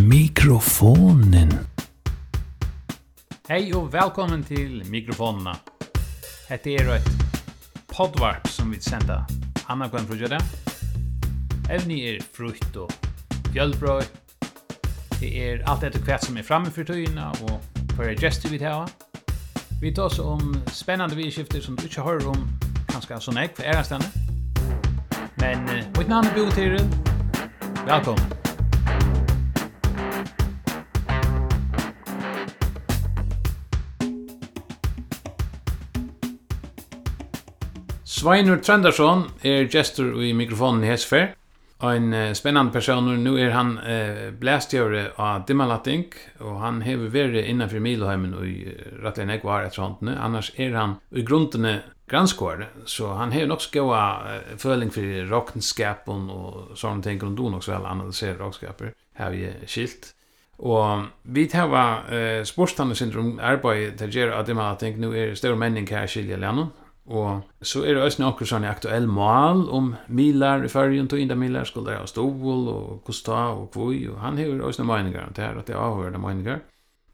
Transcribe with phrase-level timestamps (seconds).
[0.00, 1.52] mikrofonen.
[3.48, 5.52] Hei og velkommen til mikrofonene.
[6.48, 7.10] Hette er et
[7.90, 9.26] podvarp som vi sender
[9.68, 10.40] Anna Gwen Frugere.
[11.70, 12.92] Evni er frukt og
[13.52, 14.02] fjølbrøy.
[15.20, 17.60] Det er alt etter hvert som er framme for tøyene og
[17.94, 18.88] for er gestur vi tar.
[19.80, 22.48] Vi tar oss om spennende vidskifter som du ikke hører om
[22.88, 24.12] kanskje sånn jeg for ærestandet.
[25.40, 25.64] Men
[25.98, 26.86] mitt navn er Bo Tyril.
[27.86, 28.39] Velkommen.
[38.20, 41.30] Sveinur Trendarsson er gestur i mikrofonen i Hesfer.
[41.80, 46.02] Ein uh, spennande person nu er han uh, blæstjøre av Dimmalatting
[46.44, 50.10] og han hever vært innanför Milheimen og i uh, Rattlein Ekvar etter hånden.
[50.12, 51.64] Annars er han i grunden
[52.12, 57.46] granskår, så han hever nok skåa uh, føling for rocknskapen og sånne ting, og du
[57.48, 60.12] nok så vel analyserer rockskaper, har vi skilt.
[60.60, 65.40] Og vi tar uh, sportstande syndrom arbeid til å gjøre av Dimmalatting, nu er det
[65.40, 66.74] større menning her skilje lennom,
[67.10, 71.34] Og så er det også noen sånne aktuelle mål om milar i fargen, to inda
[71.34, 75.34] milar skulle ha stål og kosta og Kvoi, og han har også noen meninger om
[75.34, 76.60] det her, at det er avhørende meninger.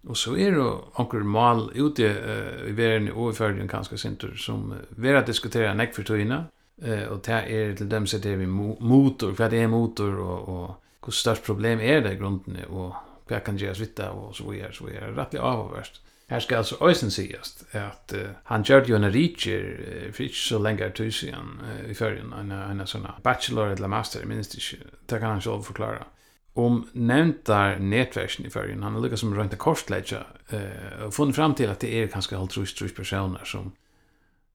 [0.06, 0.66] Og så er det
[0.98, 5.24] noen mål ute uh, i verden og i fargen kanskje sinter, som uh, vi har
[5.24, 6.42] diskuteret nekk for togene,
[6.84, 11.06] uh, og det er til dem som vi motor, hva det er motor, og, og
[11.06, 12.92] hvor størst problem er det i grunden, og
[13.26, 16.02] hva kan gjøres vitt og så videre, så videre, rettelig avhørst.
[16.26, 20.36] Her skal altså øysen sigast at uh, han gjør jo en riker uh, for ikke
[20.36, 24.50] så lenge tid siden uh, i førjen, en, en sånn bachelor eller master, jeg minnes
[24.58, 26.08] ikke, det kan han selv forklare.
[26.56, 31.54] Om nevntar nettversen i førjen, han har lykket som rønt kortledja, uh, og funnet fram
[31.54, 33.70] til at det er kanskje halvt trus, trus personer som,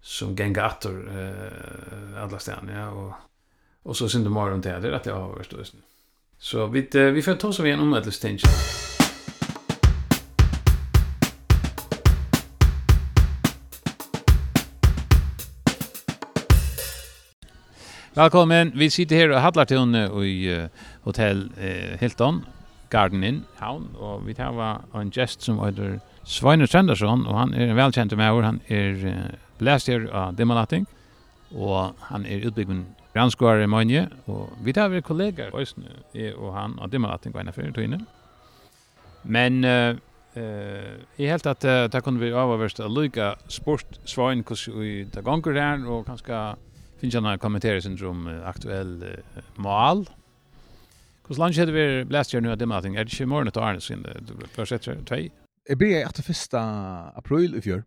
[0.02, 3.14] som genga atter uh, alla stedene, ja, og,
[3.88, 5.72] og så synder morgen til at det er at det har vært
[6.38, 8.50] Så vi, uh, vi får ta oss av igjen om etter stinget.
[18.16, 18.74] Velkommen.
[18.76, 20.66] Vi sitter her og hadlar til henne i uh,
[21.06, 22.42] Hotel uh, Hilton,
[22.92, 24.58] Garden Inn, Havn, og vi tar
[25.00, 28.44] en gest som heter Sveinur Sendersson, og han er en velkjent med oss.
[28.50, 30.88] Han er uh, blæster av Demolating.
[31.56, 36.54] og han er utbyggven granskåre i Mønje, og vi tar vi kollegaer, Øysne jeg og
[36.56, 38.06] han, av Dimalating var en affære tøyne.
[39.24, 39.96] Men uh,
[40.34, 45.22] Eh, i helt at uh, där kunde vi avvärsta lycka sport svin kus i ta
[45.22, 46.56] gånger där och kanske
[47.02, 50.10] finns jag några kommentarer sen om aktuell uh, mål.
[51.28, 52.96] Hur långt hade vi blast nu att det mating?
[52.96, 55.16] Är det ju morgon att Arnes in det försätter två.
[55.70, 56.62] Det blir att första
[57.16, 57.84] april i fjör.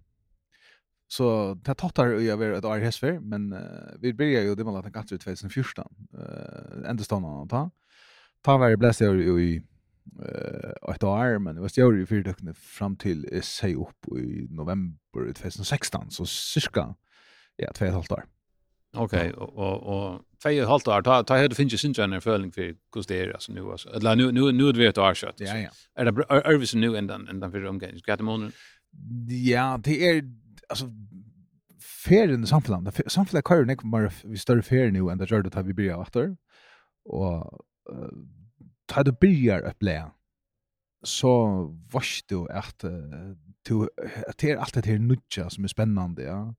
[1.09, 3.61] Så det tattar ju över ett år hästfär, men uh,
[4.01, 5.85] vi börjar ju det malat att 2014.
[6.19, 7.71] Eh ända stanna att ta.
[8.43, 9.63] Ta var det blast ju i
[10.23, 14.47] eh ett år, men det var ju i fyra dagar fram till sig upp i
[14.51, 16.95] november 2016 så cirka
[17.57, 18.25] ja, två och ett halvt år.
[18.95, 22.63] Okej, och och två halvt år ta ta hade finns ju syns en förling för
[22.63, 23.89] hur det är alltså nu alltså.
[23.89, 25.35] Eller nu nu nu det är shot.
[25.41, 25.71] Ja ja.
[25.95, 27.99] Är det är det nu ändan ända för de grejerna.
[27.99, 28.53] Ska det månaden.
[29.29, 30.23] Ja, det är
[30.69, 30.87] alltså
[32.07, 33.01] färden i samhället.
[33.07, 36.03] Samhället kör ikke mer vi står fair nu enn det gjør det da vi blir
[36.03, 36.37] efter.
[37.05, 37.65] Och
[38.87, 40.03] ta det blir et blei,
[41.05, 41.31] så
[41.93, 43.37] vars du att uh,
[44.29, 46.55] att det är allt det här nudja som är spännande, ja.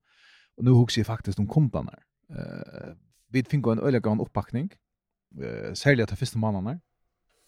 [0.58, 2.00] Och nu hugger jag faktiskt om kompanjer.
[2.30, 2.94] Eh,
[3.30, 4.70] vi fick en öliga gång uppbackning.
[5.42, 6.80] Eh, särskilt att första månaderna.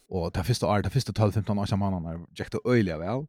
[0.09, 3.25] Och det första året, det första 12-15 års månaderna gick det öliga väl.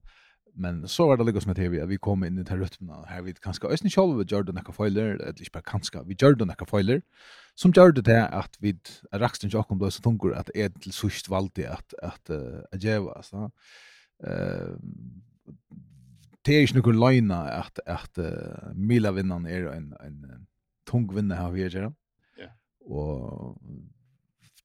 [0.55, 3.05] Men så var det liksom med TV att vi kom in i den här rytmen
[3.05, 6.67] här vi kanske ösn själva vi gjorde några foiler eller inte kanske vi gjorde några
[6.67, 7.03] foiler
[7.55, 8.79] som gjorde det att vi
[9.13, 12.31] raxten jag kom då så tungur att är till sust valde att att
[12.73, 13.51] att geva så
[14.25, 14.75] eh
[16.43, 18.19] det är ju några lina att att
[18.75, 20.47] mila vinnan är en en
[20.89, 21.93] tung vinna här vi gör.
[22.37, 22.49] Ja.
[22.81, 23.59] Och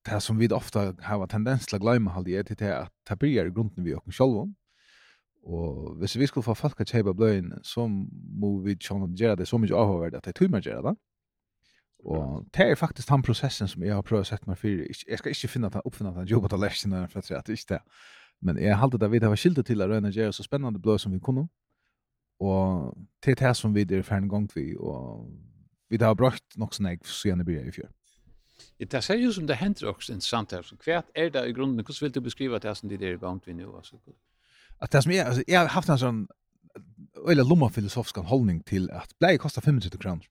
[0.06, 2.94] det som vi ofta har en tendens till att glömma har det är det att
[3.10, 4.54] det börjar grunden vi och själva.
[5.44, 7.88] Och hvis vi skulle få folk att köpa blöjn så
[8.42, 10.66] må vi tjäna att göra det så mycket avhållande att det är tur med att
[10.66, 10.96] göra det.
[12.06, 14.68] Og det er faktisk den prosessen som jeg har prøvd å sette meg for.
[14.68, 17.42] Jeg skal ikke finne at han oppfinner at han jobber til lærkene, for jeg tror
[17.48, 17.80] det ikke det.
[18.42, 20.98] Men jeg halte det vidt jeg var skildet til å røyne gjøre så spennende blå
[21.00, 21.48] som vi kunne.
[22.44, 25.30] Og til det som vi er ferdig gang til, og
[26.00, 27.92] vi har brukt nok sånn jeg siden jeg blir i fjør.
[28.84, 30.66] Det ser jo som det hender også interessant her.
[30.84, 31.80] Hva er det i grunden?
[31.80, 33.72] Hvordan vil du beskrive det som det er i gang til nå?
[34.82, 36.24] At det som jeg, altså, jeg har haft en sånn
[37.30, 40.26] eller lomma filosofisk holdning til at blei kosta 35 kroner.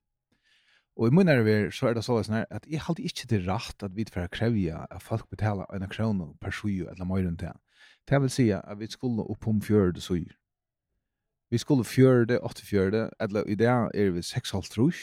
[0.97, 3.85] Og i munnen vi så er det sånn her, at jeg halte ikke til rett
[3.87, 7.55] at vi får krevja at folk betaler en kroner per sju eller mer enn det.
[8.09, 10.27] Det vil si at vi skulle opp om fjørde sju.
[11.53, 15.01] Vi skulle fjørde, åtte fjørde, eller i det er vi seks halv trus,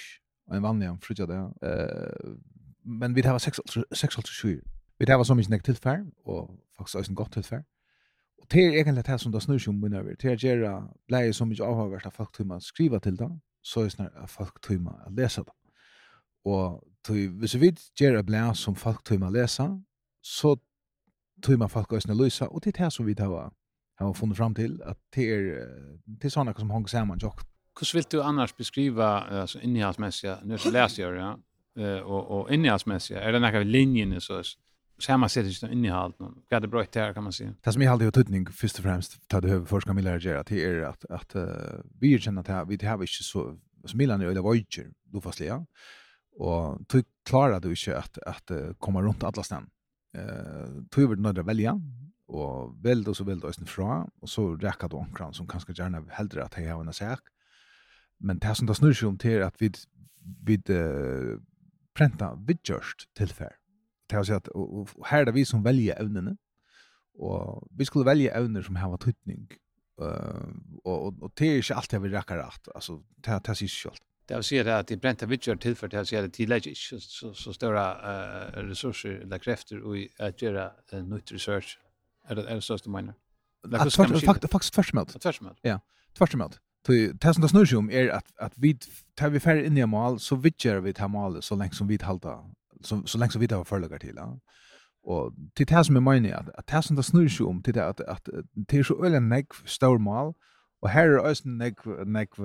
[0.56, 1.40] en vanlig frutja det.
[1.64, 2.36] Eh,
[2.86, 3.60] men vi har 6
[3.94, 4.62] 6 7.
[5.00, 7.62] Vi har så mycket tilfær og faktisk også en godt tilfær.
[8.42, 10.16] Og det er egentlig det som det snur seg om minnøver.
[10.16, 13.30] Det er gjerne bleier så mye avhåverst av folk tøyma skriva til det,
[13.64, 15.56] så er snar av folk tøyma å lese det.
[16.46, 19.68] Og tøy, hvis vi gjerne bleier som folk tøyma man lese,
[20.24, 20.56] så
[21.44, 23.52] tøyma folk også løysa, og det er det som vi tar
[24.00, 25.66] har funnet fram til, at det er,
[26.06, 27.48] det er sånne som hong sammen jokt
[27.80, 31.40] Hur vill du annars beskriva alltså innehållsmässiga nu så läser jag ja
[31.84, 34.44] eh och och innehållsmässiga är det några linjer så
[35.00, 37.54] samma sätt som innehåll någon vad det bra där kan man säga.
[37.64, 39.66] Det som jag hade ju först och främst ta det över
[40.20, 41.36] ger att det är att att
[42.00, 45.66] vi känner att vi det har inte så som Milan eller Voyager då fast ja.
[46.36, 49.70] Och du klarar du inte att att komma runt alla ställen.
[50.14, 51.82] Eh tror du några välja
[52.28, 56.04] och väl då så väl då fra och så räcker då ankran som kanske gärna
[56.10, 57.20] hellre att ha en sak.
[57.20, 57.39] Eh
[58.20, 59.72] men det som det snur seg om til er at vi,
[60.48, 61.38] vi uh,
[61.96, 63.56] prenta vidgjørst tilfær.
[64.10, 66.36] Det er å si at og, og her er det vi som velger evnene,
[67.20, 69.48] og vi skulle velge evner som har tøytning.
[70.00, 70.52] Uh,
[70.86, 74.06] og, og, og det er ikke alltid vi rekker rett, altså det, det sier selv.
[74.30, 76.36] Det er å si at de brenta vidgjør tilfær, det er å si at de
[76.36, 81.80] tillegg ikke så, så større uh, ressurser eller krefter i å gjøre uh, nytt research.
[82.30, 83.18] Er det, er det største mener?
[83.66, 85.16] Faktisk tvers med.
[85.18, 85.58] Tvers med.
[85.66, 85.80] Ja,
[86.16, 88.74] tvers med det som det snurr om er at, at vi,
[89.18, 91.98] tar vi færre inn i mål, så vidger vi til mål så lenge som vi
[92.02, 92.38] halda,
[92.84, 94.16] så, så lenge som vi tar forløkker til.
[94.18, 94.32] Ja.
[95.04, 97.74] Og til det som jeg mener, at, at det som det snur seg om, til
[97.74, 98.30] det at, at
[98.70, 100.34] det er så øyelig nekv stor mål,
[100.82, 102.38] og her er også nekv, nekv,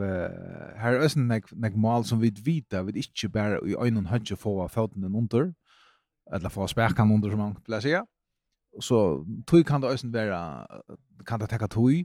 [0.81, 4.37] her er også nekv, nekv mål som vi vet, vi ikke bare i øynene hønge
[4.37, 5.53] få føttene under,
[6.35, 7.95] eller få spekene under, som man pleier å si.
[8.83, 9.01] Så
[9.47, 10.39] tog kan det også være,
[11.27, 12.03] kan det tekka tog,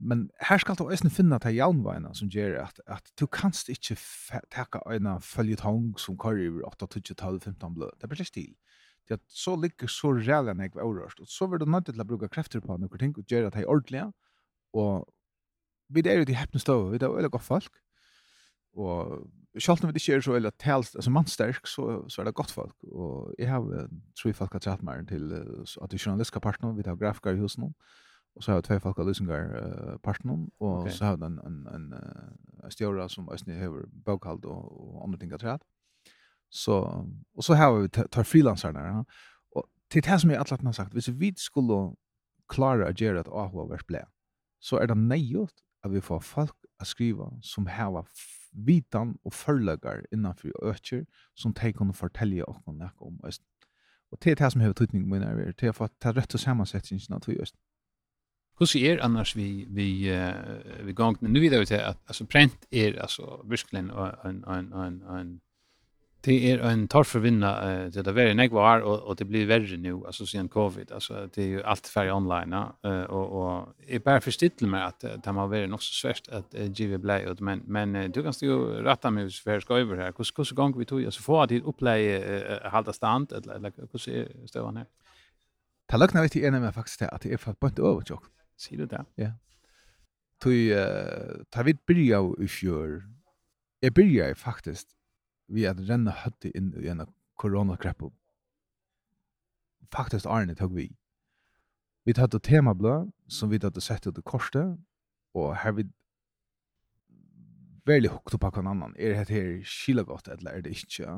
[0.00, 3.98] Men her skal du også finne til jaunveina som gjør at, at du kanst ikke
[4.52, 4.64] ta
[4.94, 7.90] en følgetong som kører över 8 till 12 15 blød.
[8.00, 8.54] Det blir stil.
[9.08, 12.00] Det er så ligger så rälla när jag orörst Og så vil du nødt til
[12.00, 14.12] å bruke krefter på noen ting og gjøre at det er ordentlig.
[14.72, 15.12] Og
[15.88, 17.80] vi er jo de heppne häpnas vi er jo veldig godt folk
[18.72, 19.26] Og
[19.58, 22.50] selv om vi ikke er så veldig talt, altså mannsterk, så så er det godt
[22.50, 23.88] folk Og jeg har
[24.22, 25.32] tre folk har tratt meg til
[25.82, 27.74] at vi journalistiske partner vi tar grafiker i husen
[28.34, 30.92] Och så har jag två folk lyssningar uh, partnern och okay.
[30.92, 31.92] så har den en en
[32.64, 35.62] en stjärna som Ösne har bokhåll och, och andra ting att rätt.
[36.48, 38.86] Så och så har vi tar freelancer där.
[38.86, 39.04] Ja?
[39.50, 41.94] Och till det som jag alltid har sagt, hvis vi skulle
[42.48, 44.06] klara att göra ett Ahua vars blä.
[44.58, 48.06] Så är det nejot att vi får folk att skriva som har
[48.52, 53.46] vitan och förläggar innanför ökjer som de kan fortälja och något om Ösne.
[54.10, 56.34] Och det är det som har tydning med när vi är till att ta rätt
[56.34, 57.34] och sammansättningen av tog
[58.60, 59.86] Hur ser er annars vi vi
[60.84, 65.40] vi gång nu vidare till att alltså print är alltså verkligen en en en en
[66.24, 69.24] det är en tar för vinna uh, det där väldigt nek var och och det
[69.24, 70.92] blir värre nu alltså sen covid.
[70.92, 72.52] Alltså det är ju allt färre online
[73.08, 76.98] och och är bara förstittel med att det har varit något så svårt att ge
[76.98, 77.40] blei ut.
[77.40, 80.84] Men men du kan ju rätta mig för ska över här hur hur gång vi
[80.84, 84.86] tog alltså få att upplägga hålla stand eller hur ser stövan här
[85.88, 88.39] Ta lukna vi til ene med faktiskt att det är för bønt over tjokk.
[88.60, 89.00] Sier du det?
[89.16, 89.32] Ja.
[90.40, 93.00] Tui, uh, ta vid byrja i fjör,
[93.82, 94.92] jeg byrja faktisk
[95.48, 97.06] vi at renna høtti inn i en
[97.40, 98.10] koronakreppu.
[99.92, 100.90] Faktisk Arne tog vi.
[102.04, 104.76] Vi tatt et temablad som vi tatt sett ut i korset,
[105.34, 105.88] og her vi
[107.88, 108.94] veldig hukt opp av annan.
[108.98, 111.02] Er det her skila godt, eller er det ikke?
[111.02, 111.16] Ja?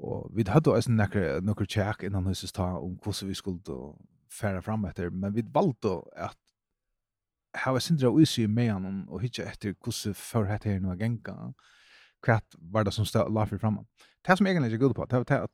[0.00, 3.60] Og vi hadde også nekker, tjekk innan huset ta om hvordan vi skulle
[4.30, 6.38] færa fram etter, men vi valde att
[7.64, 11.52] ha var sindra usi med honom och hitta etter hvordan för hette her noe gänga
[12.22, 13.86] hva var det som stod la för framan
[14.26, 15.50] det som egentligen är god på det var att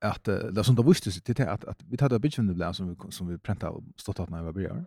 [0.00, 2.88] att det som då visste sig till att att vi hade bitchen det blås som
[2.88, 4.86] vi som vi printa och stått att när vi börjar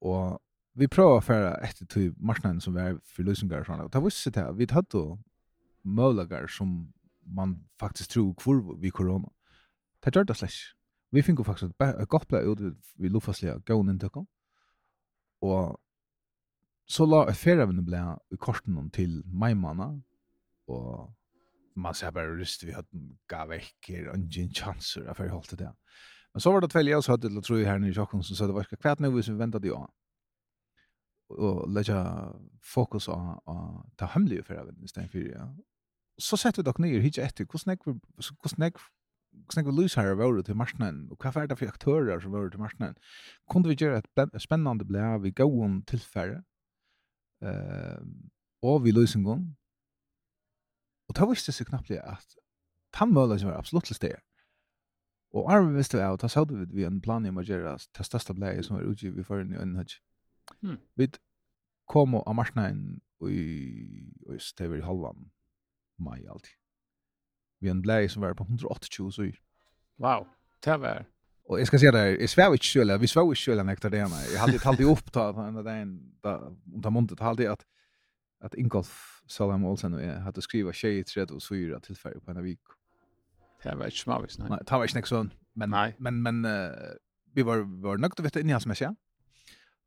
[0.00, 0.38] och
[0.74, 4.40] vi prövar för efter till marknaden som var för og sånn, og det visste til
[4.40, 5.18] at vi hade
[5.84, 6.92] möjligheter som
[7.26, 9.28] man faktiskt tror kvar vi corona
[10.04, 10.77] det gjør det slash
[11.10, 12.60] vi fick faktisk et godt blei ut
[12.96, 14.26] vi luftfasliga gån in till
[15.40, 15.80] och
[16.86, 20.00] så la et affären blei i korten til maimana,
[20.66, 21.14] og
[21.76, 22.88] man ser bare rist vi hadde
[23.28, 25.74] gav veckor och ingen chanser att få hållt det.
[26.34, 28.22] Men så var det tvälja och så hadde det tror jag här nere i sjokken
[28.22, 29.86] som sa det var ikke ska kvärt nu vi ventet väntade ju.
[31.30, 33.12] og lägga fokus på
[33.46, 35.56] att ta hemliga för även istället för ja.
[36.18, 38.00] Så sätter vi dock ner hit efter hur snack hur
[39.48, 42.58] snackar loose här över till marknaden och vad är det för aktörer som över till
[42.58, 42.94] marknaden
[43.50, 46.42] kunde vi göra ett spännande blä vi går om tillfälle
[47.42, 47.98] eh
[48.60, 49.56] och vi lösen gång
[51.08, 52.36] och då visste sig knappt att
[52.90, 54.20] tandmöller som var absolut till det
[55.30, 58.62] och arv visste vi att så hade vi en plan i att göra det största
[58.62, 60.02] som var utgivet vi för en önhage
[60.62, 60.76] mm.
[60.94, 61.10] vi
[61.84, 65.30] kom av marknaden och i öst i halvan
[65.96, 66.52] mai alltid
[67.60, 69.30] vi en blei som var på 180 så.
[69.98, 70.26] Wow,
[70.64, 71.06] det var.
[71.48, 73.98] Og jeg skal si det, jeg svev ikke selv, vi svär inte själv nektar det
[73.98, 74.32] här.
[74.32, 75.86] Jag hade ett halvt upp ta den där
[76.22, 77.64] da, om ta montet halvt att
[78.40, 82.30] att Ingolf Salem Olsen och jag hade skriva tjej i träd och syra tillfärg på
[82.30, 82.60] en vik.
[83.62, 84.48] Det var ikke smavis, nei.
[84.52, 85.30] Nei, det var ikke nek sånn.
[85.58, 85.88] Men, nei.
[85.98, 86.94] men, men uh,
[87.34, 88.92] vi var, var nøgt å vite in i hans mässiga.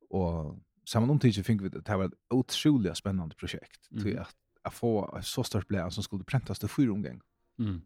[0.10, 3.80] Och samman omtid fick vi det, det var et utrolig spennende prosjekt.
[3.92, 4.04] Mm.
[4.04, 4.36] Til at,
[4.66, 7.22] at få så stort blei som skulle prentas til fyra omgang.
[7.62, 7.82] Mm.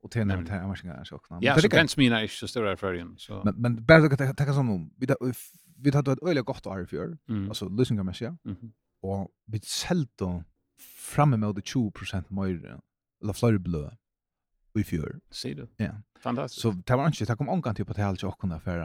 [0.00, 1.38] Och det nämnt här annars inga chockna.
[1.40, 3.42] Ja, det kan mina är så stora för igen så.
[3.44, 5.06] Men men bara att ta som om vi
[5.76, 7.18] vi hade ett öle gott år för.
[7.48, 8.36] Alltså lyssna kan man säga.
[9.00, 10.44] Och vi sålde
[10.98, 12.80] fram emot 20% mer
[13.22, 13.92] eller fler blå
[14.78, 15.20] i fjör.
[15.30, 15.68] Ser du?
[15.76, 16.02] Ja.
[16.20, 16.62] Fantastiskt.
[16.62, 18.78] Så det var inte, det kom ångan till på det här och kunde för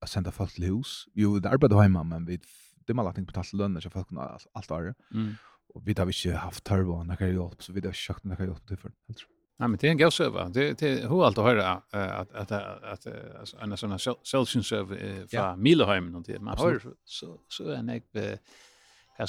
[0.00, 1.04] att sända folk till hus.
[1.14, 2.40] Jo, det arbetade hemma, men vi
[2.88, 4.94] det man lagt på tatt löner så folk kunde allt vara.
[5.14, 5.34] Mm
[5.74, 8.44] och vi har inte haft turbo när det hjälp så vi har sagt när det
[8.44, 9.26] hjälp till för helt.
[9.58, 10.48] Nej men det är en gåsöva.
[10.48, 13.06] Det det hur allt att höra att att att
[13.40, 14.86] alltså en sån sällsynsöv
[15.28, 18.00] från Milheim och det man hör så så är en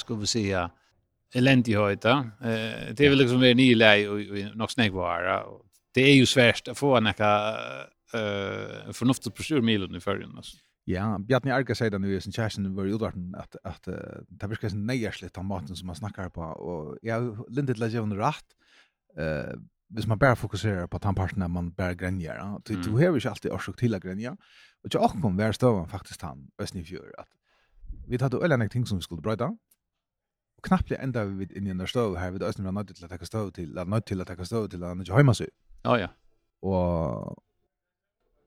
[0.00, 0.70] ska säga
[1.34, 2.30] eländig höjda.
[2.40, 6.14] Eh det är väl liksom en ny läge och något snägg vara och det är
[6.14, 10.56] ju svårt att få en eh förnuftigt procedure milen i förrän alltså.
[10.90, 13.94] Ja, Bjarni Arga säger det nu i sin kjæresten var i utvarten att, att uh,
[14.28, 16.42] det virker sin neierslitt av maten som man snackar på.
[16.42, 18.56] Och jag lindet lägger ju en rätt.
[19.18, 22.36] Uh, hvis man bare fokuserer på tandparten när man bare gränjar.
[22.36, 22.60] Ja?
[22.64, 22.84] Du, mm.
[22.84, 24.36] du har ju inte alltid orsak till att gränja.
[24.84, 27.28] Och jag åkom var støven faktiskt han, Østen i fjør, Att
[28.08, 29.46] vi hade öliga ting som vi skulle bröda.
[30.56, 33.20] Och knappt enda vi in i den stöv här vid Östny var nöjt till att
[33.20, 35.48] ta stöv till, att nöjt till att ta stöv till, att nöjt hemma seg.
[35.82, 36.08] Ja, ja.
[36.60, 37.42] Och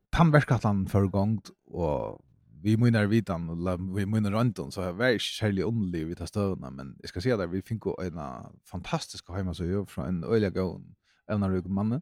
[0.10, 2.26] tannverkatlan förgångt och
[2.64, 3.48] vi munnar vitan
[3.96, 7.44] vi munnar runt så har vi skäligt only vi tar stövna men jag ska säga
[7.44, 8.20] att vi fick en
[8.66, 10.96] fantastisk hemma så gör från en öliga gång
[11.28, 12.02] en av manne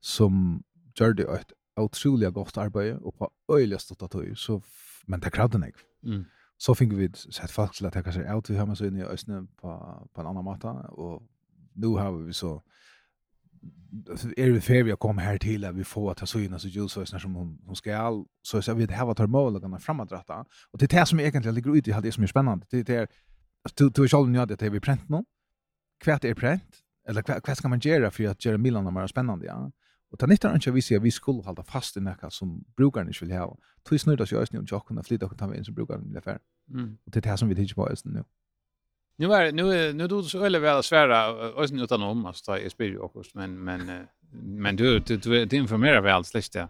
[0.00, 0.62] som
[0.94, 4.62] gjorde ett otroligt gott arbete och på öliga stått att så
[5.06, 5.74] men det krävde nek.
[6.04, 6.24] Mm.
[6.56, 9.02] Så fick vi sett folk till att ta sig ut vi hemma så in i
[9.02, 9.68] ösnen på
[10.12, 11.22] på en annan matta och
[11.72, 12.62] nu har vi så
[14.10, 16.58] alltså är det för vi kommer här till att vi får att ta så in
[16.58, 17.96] så ljusösnar som hon hon ska.
[17.96, 21.20] All så så vi det här var termologerna framåt rätta och det är det som
[21.20, 22.66] egentligen ligger ute i det som är spännande.
[22.70, 23.08] Det är
[23.74, 25.24] du du skall nu att det vi pränt nu.
[26.04, 26.76] Kvärt är pränt
[27.08, 29.72] eller kvärt ska man göra för att göra Milan mer spännande ja?
[30.10, 33.12] Och ta nytta inte vi ser vi skulle hålla fast i något som brukar ni
[33.12, 33.58] skulle ha.
[33.88, 36.10] Tror snurrar sig i nu och jag kunde flytta och ta med in så brukaren
[36.10, 36.38] blir
[36.70, 36.98] mm.
[37.04, 38.24] Och det är det som vi tänker på just nu.
[39.16, 42.70] Nu är nu nu då så eller väl svära och sen utan om att jag
[42.70, 44.06] spyr också men men
[44.42, 46.68] men du du du, du informerar väl släkt där.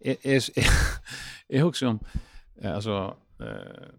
[0.00, 0.42] Är
[1.48, 1.98] är också om
[2.64, 3.94] alltså eh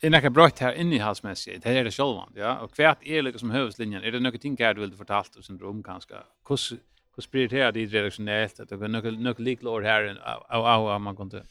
[0.00, 1.62] är brott här inne i halsmässigt.
[1.62, 2.58] Det är det själva, ja.
[2.58, 4.02] Och kvärt är liksom som huvudlinjen.
[4.02, 6.14] Är det något ting här du vill fortalt och syndrom kanske?
[6.48, 6.78] Hur
[7.16, 10.20] hur prioriterar det redaktionellt att det är något något liklor här
[10.50, 11.42] och och och man kan inte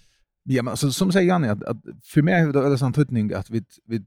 [0.50, 3.34] Ja, men alltså, som säger Janne, att, att för mig är det en sån tydning
[3.34, 4.04] att vi, vi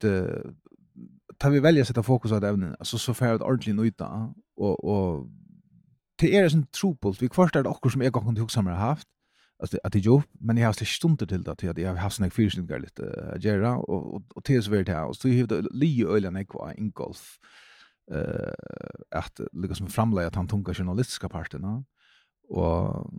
[1.40, 4.85] tar vi välja sätta fokus på det ämnet alltså så får det ordentligt nöjda och
[4.85, 5.28] och
[6.18, 9.09] det är sån trupult vi kvarst är det också som jag kan huxa mig haft
[9.59, 12.16] alltså att det jobb men jag har så stunder till det att jag har haft
[12.16, 15.28] såna fyrsingar lite att göra och och och är så väl det här och så
[15.28, 17.38] har det Leo Ölen är kvar in golf
[18.12, 18.54] eh
[19.11, 21.85] att liksom framlägga att han tunga journalistiska parterna
[22.49, 23.12] och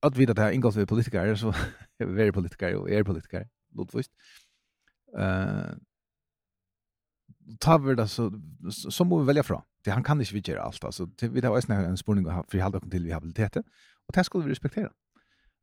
[0.00, 1.54] att vita det här ingås vi politiker så
[1.98, 4.12] är vi politiker och är politiker lotvist.
[5.18, 5.72] Eh
[7.60, 8.30] tar vi det så,
[8.70, 9.62] så må vi välja fra.
[9.84, 10.84] Det, han kan ikke vi gjøre alt.
[10.84, 13.62] Altså, det, vi tar også en spurning och vi holder dere til vi.
[14.08, 14.88] Og det skulle vi respektera.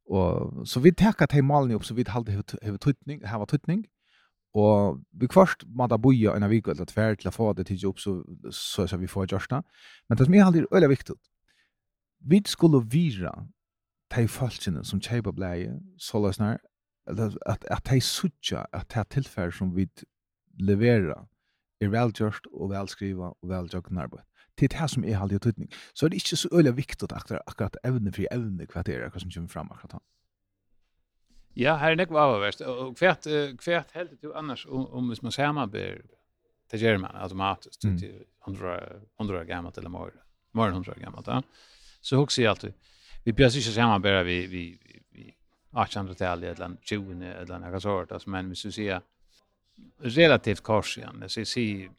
[0.10, 3.86] Og, så vi tar til malen opp, så vi holder hva tøytning, var tøytning.
[4.56, 7.82] Og vi kvart måtte da boja en vik eller tvær til å få det til
[7.88, 8.14] jobb, så,
[8.52, 9.62] så, så vi får gjørst det.
[10.08, 11.16] Men det som jeg holder øyelig viktig,
[12.30, 13.34] vi skulle vira
[14.16, 16.58] de folkene som kjøper bleie, så løsner,
[17.08, 19.90] at, at de suttja, at de tilfær som vi
[20.60, 21.28] leverer,
[21.82, 24.26] er velgjørst og velskriva og velgjørende arbeid.
[24.56, 25.72] Det er det som er halvdige tydning.
[25.94, 29.10] Så er det ikke så øyelig viktig akkurat, akkurat evne fri evne hva det er
[29.10, 30.06] hva som kommer fram akkurat han.
[31.56, 32.62] Ja, her er nekva avverst.
[32.62, 33.28] Og hvert,
[33.64, 36.04] hvert heldig du annars om, om hvis man samarbeid
[36.72, 37.98] det gjør man automatisk mm.
[37.98, 38.14] til
[38.48, 38.78] 100,
[39.20, 40.16] 100 gammalt eller mer,
[40.54, 41.28] mer 100 år gammalt.
[41.28, 41.42] Ja.
[42.02, 42.72] Så hokser jeg alltid.
[43.24, 44.64] Vi björs ikke samarbeid vi, vi,
[45.12, 45.36] vi
[45.76, 48.12] 1800-talet eller 20 eller noe sånt.
[48.12, 49.06] Altså, men hvis du sier
[50.00, 51.94] relativt kors siden, men jeg sier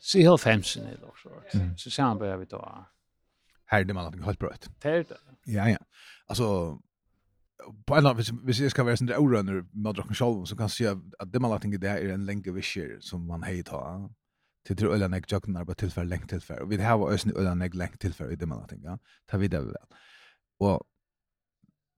[0.00, 1.28] Si helt femsen i dag, så.
[1.76, 2.86] Så ser han börjar vi ta.
[3.66, 4.68] Här det man har helt bra ut.
[5.46, 5.76] Ja, ja.
[6.26, 6.78] Alltså,
[7.86, 10.76] på en annan, hvis jeg skal være sånn orønner med dere selv, så kan jeg
[10.76, 13.82] si at det man har tenkt det er en lenge visjer som man har ta
[14.68, 16.62] til tror øyne jeg jøkken arbeid tilfær, lengt tilfær.
[16.62, 18.96] Og vi har også øyne jeg lengt tilfær i det man har tenkt, ja.
[19.28, 19.76] Ta videre vel.
[20.60, 20.86] Og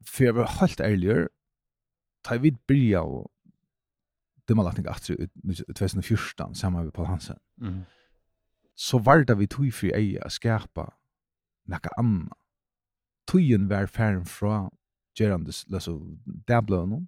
[0.07, 1.29] for jeg var helt ærligere,
[2.25, 3.31] ta vid byrja og
[4.49, 5.29] det man lagt aftur i
[5.77, 7.37] 2014 sammen med Paul Hansen.
[7.57, 7.85] Mm.
[8.77, 10.89] Så var det vi tog fri ei å skapa
[11.71, 12.35] nekka anna.
[13.31, 14.69] Tugin var færen fra
[15.15, 16.01] gerandes leso
[16.49, 17.07] dablønum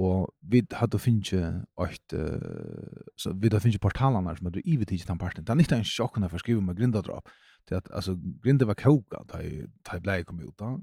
[0.00, 1.40] og vi hadde finnje
[1.84, 5.44] eit uh, så vi hadde finnje portalarna som hadde ivet ikke den parten.
[5.44, 7.28] Det er ikke en sjokkene for å skrive med grindadrap
[7.68, 8.14] til at altså,
[8.44, 10.76] grinda var koka da jeg blei kom ut da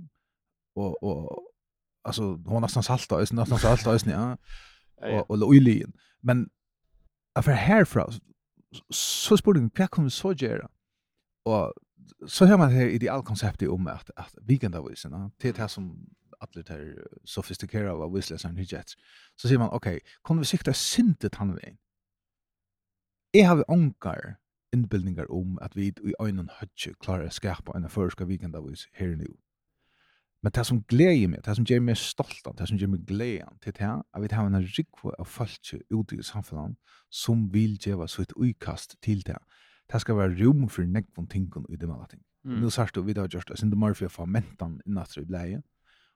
[0.77, 1.47] og, og
[2.07, 3.99] alltså hon nästan salta är nästan salta är
[5.01, 5.21] ja.
[5.21, 5.93] Och och oilin.
[6.21, 6.49] Men
[7.41, 8.09] för härfra
[8.89, 10.69] så spurte vi vad vi så göra?
[11.45, 11.73] Och
[12.27, 16.07] så har man det idealkonceptet om at, att weekendavisen, det är det som
[16.39, 18.97] alle det här sofistikerade av visleseren hijets.
[19.35, 21.77] Så sier man okej, kan vi sikta sintet han vägen?
[23.33, 24.35] Jeg har vi onkar
[24.73, 29.27] innbildningar om at vi i øynene høtje klarer å skapa en førska weekendavis her nu.
[30.47, 33.01] Men det som gleder meg, det som gjør meg stolt, av, det som gjør meg
[33.03, 36.77] gleden til det, er at vi har en rikve av folk ute i samfunnet
[37.11, 39.35] som vil gjøre sitt utkast til det.
[39.91, 42.21] Det skal være rom for nekvån tingene i det med ting.
[42.47, 42.61] Mm.
[42.61, 45.27] Nå sier du, vi har gjort det, siden det må å få mentan innenfor i
[45.27, 45.59] bleie.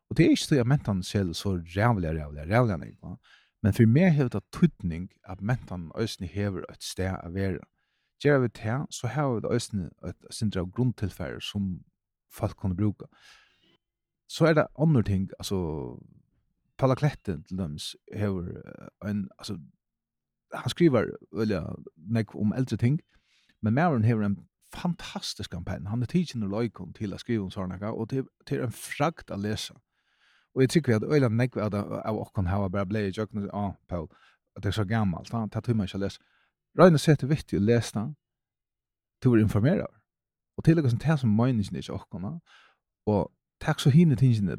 [0.08, 3.18] Og det er ikke så at mentan selv så rævlig, rævlig, rævlig, rævlig,
[3.62, 7.60] Men for meg har det tydning at mentan øsne hever et sted av være.
[8.24, 11.84] Gjør vi det, så har vi det øsne et sindre av grunntilfære som
[12.32, 13.12] folk kan bruke.
[13.12, 13.41] Mm
[14.32, 15.58] så er det andre ting, altså,
[16.78, 18.62] Palakletten til dems hever
[19.06, 19.58] en, altså,
[20.54, 21.62] han skriver velja
[21.98, 23.00] nek om eldre ting,
[23.62, 24.38] men Maren hever en
[24.74, 25.86] fantastisk kampanj.
[25.88, 29.32] Han er tidsin og loikon til å skrive om sånne, og til, til en frakt
[29.32, 29.76] å lese.
[30.56, 33.12] Og jeg tykker vi at øyla nek vi at av okkon hava bare blei i
[33.12, 34.08] jøkken, ah, Paul,
[34.56, 36.24] at det er så gammalt, han tar tumma ikke å lese.
[36.80, 38.16] Røyne sett er viktig å lese den,
[39.22, 39.92] til å informere.
[40.58, 42.40] Og til å som det som møyningen er ikke okkon,
[43.12, 43.22] og
[43.62, 44.58] Takk så hinne tingene.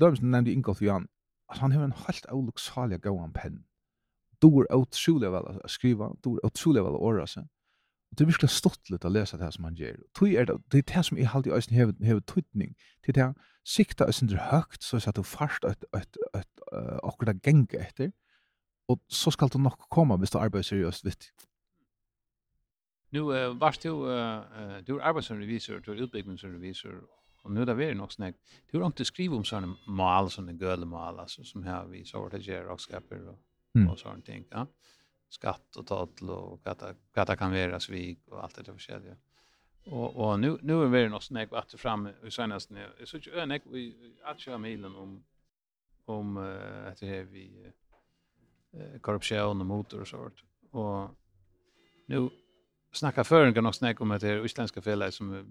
[0.00, 1.08] Lømsen nevnte Ingolf Jan,
[1.48, 3.64] Altså, han har en helt avluksalig gåan penn.
[4.42, 7.44] Du er utrolig vel å skriva, er utrolig vel å åra seg.
[8.10, 10.00] Og det er virkelig stått litt å lese det som han gjør.
[10.16, 12.74] Tui er det, det er det som jeg alltid øyne hever, hever tøytning.
[13.02, 16.62] Det er det han sikta øyne er høgt, så at du fast et, et, et,
[16.72, 18.12] uh, akkurat genge etter.
[18.88, 21.30] Og så skal du nok komme hvis du arbeider seriøst vitt.
[23.12, 26.98] Nu uh, varst du, uh, du er arbeidsrevisor, du er utbyggingsrevisor,
[27.44, 28.34] Och nu där vi är nog snägg.
[28.72, 32.22] du har ikke skrivet om sånne mal sånne gøle mal altså, som her vi så
[32.22, 33.38] var det gjør och skapar och,
[33.74, 33.88] mm.
[33.88, 34.46] og sånne ting.
[34.50, 34.66] Ja?
[35.28, 36.60] Skatt och total och
[37.14, 39.16] det kan vara svig och allt det där förskälliga.
[39.86, 42.88] Och, och nu, nu är vi nog snägg att ta fram i senast nu.
[42.98, 45.24] Jag såg ju önägg i att köra milen om,
[46.04, 47.72] om uh, att det här vi
[48.74, 50.34] uh, korruption och motor och sådant.
[50.70, 51.10] Och
[52.06, 52.30] nu
[52.92, 55.44] snacka en nog snägg om att det är isländska fällare som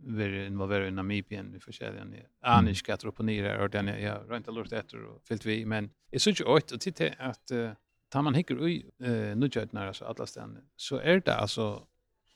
[0.00, 4.72] var involverad i Namibien vid försäljaren i Anish Gatroponira och den jag har inte lust
[4.72, 7.70] efter och fyllt vi men jag såg ju åt och titta att uh,
[8.08, 11.86] tar man hickar i uh, nudjötnar alltså alla ställen så är det alltså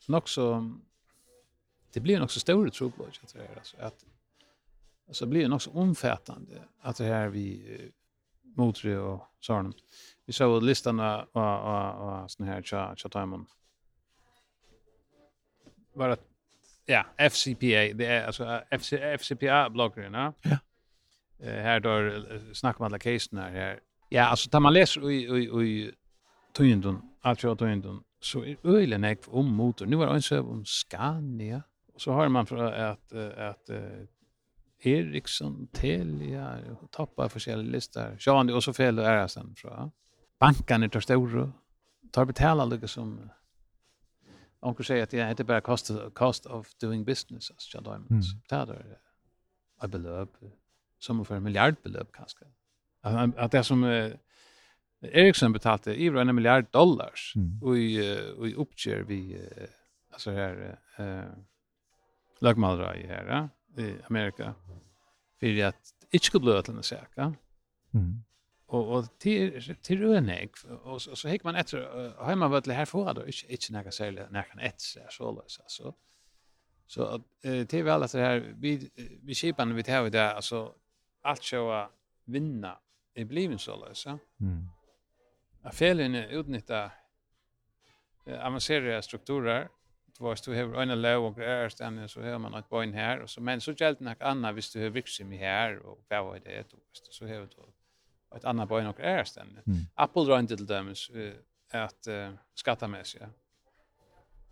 [0.09, 0.75] nog så
[1.93, 4.05] det blir nog så stora troblock att det alltså att
[5.09, 7.91] alltså blir nog så omfattande att det här vi uh,
[8.57, 9.73] motre och sån
[10.25, 13.47] vi såg listorna och och och sån här chat chat timon
[15.95, 16.32] var det
[16.87, 17.95] Ja, FCPA.
[17.95, 20.33] Det är alltså FC, FCPA-bloggaren, ja.
[20.43, 20.59] Ja.
[21.43, 22.23] Eh, här då
[22.55, 23.81] snackar man alla casen här, här.
[24.09, 25.93] Ja, alltså tar man läser i, i, i
[26.55, 29.87] Tøyndun, alt jo Tøyndun, så er øyelig nek om motor.
[29.87, 31.63] Nu er det øyne om Scania,
[31.95, 33.71] og så har man fra at, at
[34.85, 36.59] Ericsson, Telia,
[36.93, 38.17] toppar forskjellige lister.
[38.19, 39.89] Sjåan, og så fel og sen fra.
[40.41, 41.53] Bankene tar store,
[42.15, 43.19] tar betala lukka som
[44.63, 48.33] onkel säger att det heter bara cost of, cost of doing business as John Diamonds.
[48.33, 48.43] Mm.
[48.49, 48.99] Det är
[49.85, 50.37] ett belopp
[50.99, 52.45] som för en miljardbelopp kanske.
[53.01, 54.13] Att, att det som uh,
[55.03, 57.63] Ericsson betalte över en miljard dollar mm.
[57.63, 59.67] och i, och i uppger vi uh,
[60.13, 61.23] alltså här eh,
[62.39, 64.55] lagmalra i här eh, i Amerika
[65.41, 67.19] för att inte skulle bli till en säkert.
[67.95, 68.25] Mm
[68.73, 70.51] och och till till önek
[70.85, 71.79] och så, så gick man efter
[72.19, 75.01] har man det här för då inte inte några sälja näkan ett så
[75.47, 75.95] så så
[76.87, 78.91] så att det är väl att det här vi
[79.23, 80.75] vi skipan vi tar det alltså
[81.23, 81.89] allt så
[82.25, 82.79] vinna
[83.15, 84.69] i bliven så så mm.
[85.63, 86.91] Affären utnytta
[88.27, 89.69] avancerade strukturer
[90.19, 93.31] var du har en lov och ärst än så har man ett boin här och
[93.31, 96.39] så men så gällde något annat visst du har vuxit mig här och vad var
[96.45, 97.49] det då så har du
[98.37, 99.67] ett annat boy och är ständigt.
[99.67, 99.79] Mm.
[99.95, 100.95] Apple drar inte till dem
[101.73, 103.31] att uh, skattamässiga.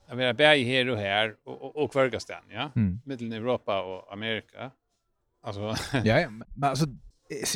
[0.08, 2.70] Jag vill bära här och här och, och, kvarga stän, ja.
[2.76, 3.00] Mm.
[3.04, 4.70] Mellan Europa och Amerika.
[5.42, 5.60] Alltså,
[5.92, 6.30] ja, ja.
[6.30, 6.86] Men alltså,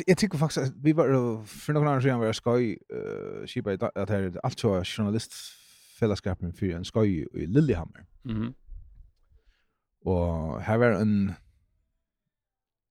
[0.05, 3.73] jag tycker faktiskt att vi var, för några år sedan var jag skoj, eh kipa
[3.73, 8.05] att här är allt så journalistfällskapen för en skoj i Lillehammer.
[8.25, 8.53] Mm.
[10.01, 11.33] Och här var en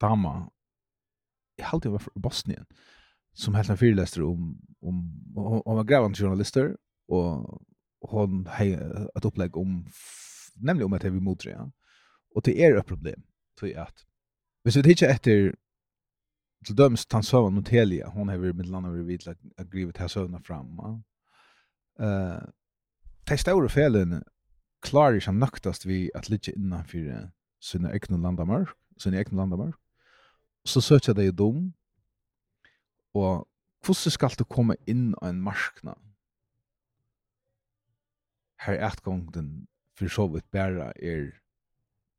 [0.01, 0.51] dama,
[1.57, 2.94] jag har var Bosnien, mm
[3.35, 4.97] som helt en fyrläster om om
[5.67, 6.77] om var grävande journalister
[7.09, 7.63] og
[8.11, 9.87] hon har et opplegg om
[10.57, 11.65] nemlig om at vi motdre ja.
[12.37, 13.23] Og det er et problem
[13.57, 14.05] tror att
[14.65, 15.53] hvis vi ikke etter,
[16.67, 20.09] til till tan søvn mot Helia hon har med landa vi vid at grivet til
[20.09, 20.79] sövna fram.
[22.01, 22.43] Eh uh,
[23.29, 24.23] de store felene
[24.83, 28.69] klarer ikke nøktast vi at ligga innanfor sine egne landamark,
[28.99, 29.75] sine egne landamark,
[30.67, 31.75] Så søker de dom
[33.15, 33.49] Og
[33.85, 35.95] hvordan skal du komme inn av en marskna?
[38.65, 39.67] Her er etgången
[39.99, 41.31] for så vidt bare er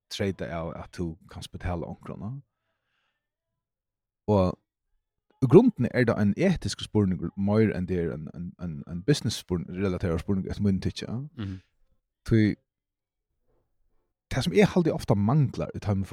[0.10, 2.32] treyta av at du kan spetale omkrona.
[4.28, 4.60] Og
[5.42, 9.04] i grunden er det en etisk spurning mer enn det er en, en, en, en
[9.04, 11.12] business spurning, relaterer spurning, etter munnen tidsja.
[11.12, 11.60] Mm -hmm.
[14.36, 16.06] Det som jeg halde ofta manglar i time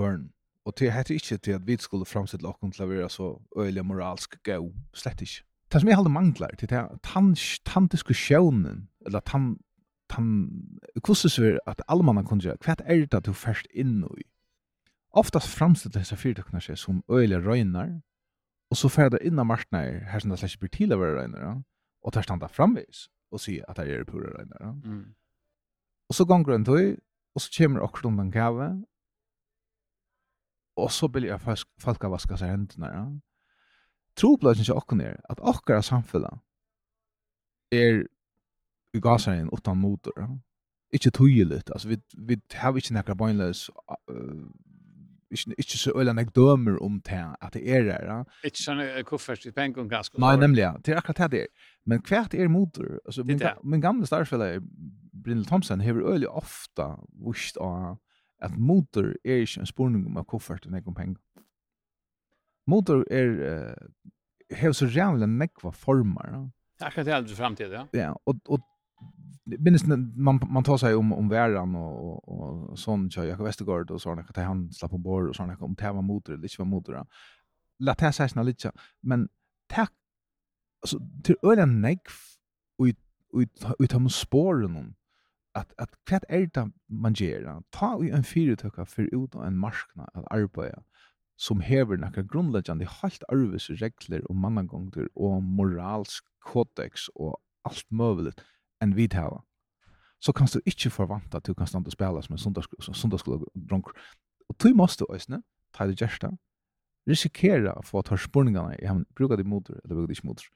[0.65, 3.85] Og det heter ikke til at vi skulle framstille okken til å være så øyelig
[3.87, 5.43] moralsk gau, slett ikke.
[5.73, 6.89] Det som jeg halde manglar, det er
[7.65, 9.57] tanndiskusjonen, eller tann,
[10.13, 10.51] tann,
[11.05, 14.27] hvordan er at alle mann kan gjøre, hva er det du først inn i?
[15.13, 17.99] Oftast framstille disse fyrtøkene seg som øyelig røyner,
[18.71, 21.01] og så fer det inn av marknader, her som det slett ikke blir til å
[21.01, 21.59] være røyner,
[22.05, 24.77] og tar standa framvis, og sier at det er pura røyner.
[24.85, 25.15] Mm.
[26.09, 26.97] Og så ganger en tøy,
[27.35, 28.71] og så kommer akkurat om den gave,
[30.77, 31.41] og så blir jeg
[31.81, 32.89] folk, av vaska seg hendene.
[32.93, 33.05] Ja.
[34.17, 36.41] Trobløsning til okken er at åkker av samfunnet
[37.73, 38.05] er
[38.93, 40.13] i gasaren utan motor.
[40.17, 40.29] Ja.
[40.93, 43.71] Ikke tøyelig, Altså, vi, vi har ikke nekker bøgnløs
[44.11, 44.49] uh,
[45.33, 48.19] ikke, ikke så øyla nek dømer om det, at det er det, ja.
[48.45, 50.21] Ikke sånn kuffert i pengen ganske.
[50.21, 50.73] Nei, nemlig, ja.
[50.77, 51.71] Det er akkurat det er.
[51.89, 52.99] Men hvert er motor?
[53.07, 54.59] Altså, min, min gamle starfella,
[55.25, 57.97] Brindle Thompson, hever øyla ofta vust av
[58.43, 61.21] at motor er ikke en spurning om koffert og nekkom penger.
[62.67, 66.29] Motor er, uh, hever så rævlig nekva former.
[66.33, 66.43] Ja.
[66.87, 67.87] Akkurat det aldri framtid, ja.
[67.95, 68.63] Ja, og, og
[69.47, 73.91] minst man man tar sig om om värran och och och sån kör Jakob Westergaard
[73.91, 76.55] och såna kan ta han slapp på bord och såna om tema motor eller inte
[76.59, 77.07] var motor.
[77.79, 79.29] Låt det sig snälla lite men
[79.69, 79.93] tack
[80.83, 82.03] alltså till ölen neck
[82.79, 82.99] och ut
[83.35, 84.95] ut ut spåren
[85.55, 89.59] at at kvat er det man ger ta vi en fyra tøkka för ut en
[89.59, 90.83] marknad att arbeta
[91.37, 98.43] som hever nakra grundläggande halt arvis regler og mannagongter og moralsk kodex og alt möjligt
[98.83, 99.43] enn vi hava.
[100.21, 103.87] Så kan du ikkje forvanta at du kan standa og spela som en drunk
[104.49, 106.29] Og du måste òsne, ta det gjersta,
[107.09, 110.47] risikera å få ta spurningene i hemmen, bruka det motor eller bruka det ikkje motor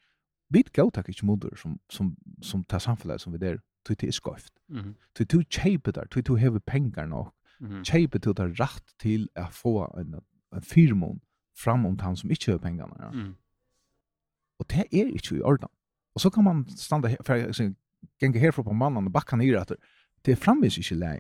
[0.53, 4.53] bit go tak modur som som som ta samfunnet som vi der tu til skoft.
[4.69, 4.95] -hmm.
[5.15, 7.35] Tu tu chepe der, tu tu hever pengar nok.
[7.85, 10.15] Chepe tu der rätt til å få en
[10.53, 11.21] en firmon
[11.57, 12.95] fram om han som ikke har pengarna.
[13.01, 13.11] Ja.
[13.11, 13.35] Mm.
[14.59, 15.69] Og det er ikkje i orden.
[16.15, 17.75] Og så kan man standa her, for jeg
[18.21, 19.77] ganger herfra på mannen og bakka nere etter.
[20.25, 21.19] Det er framvis ikke lei.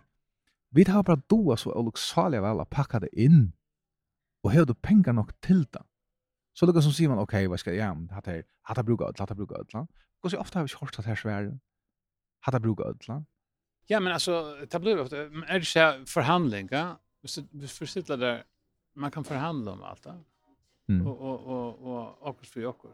[0.70, 3.52] Vi har bara doa så oluksalige vel å pakka det inn.
[4.44, 5.82] Og du pengar nok til det.
[6.58, 8.08] Så det som säger man, okej, vad ska jag göra?
[8.10, 9.86] Hatta här, hatta bruka ödla, hatta bruka ödla.
[10.22, 11.58] Och så ofta har vi hört att här svär.
[12.40, 13.24] Hatta bruka ödla.
[13.86, 16.96] Ja, men alltså, det blir ofta, är det så här förhandlingar?
[17.50, 18.44] Vi försittlar där,
[18.94, 20.14] man kan förhandla om allt det.
[20.88, 21.06] Mm.
[21.06, 22.86] Och, och, och, och, och, för och,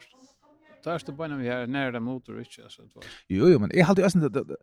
[0.85, 2.99] Där det bara vi här nära motor och inte.
[3.29, 4.57] Jo jo men jag hade ju inte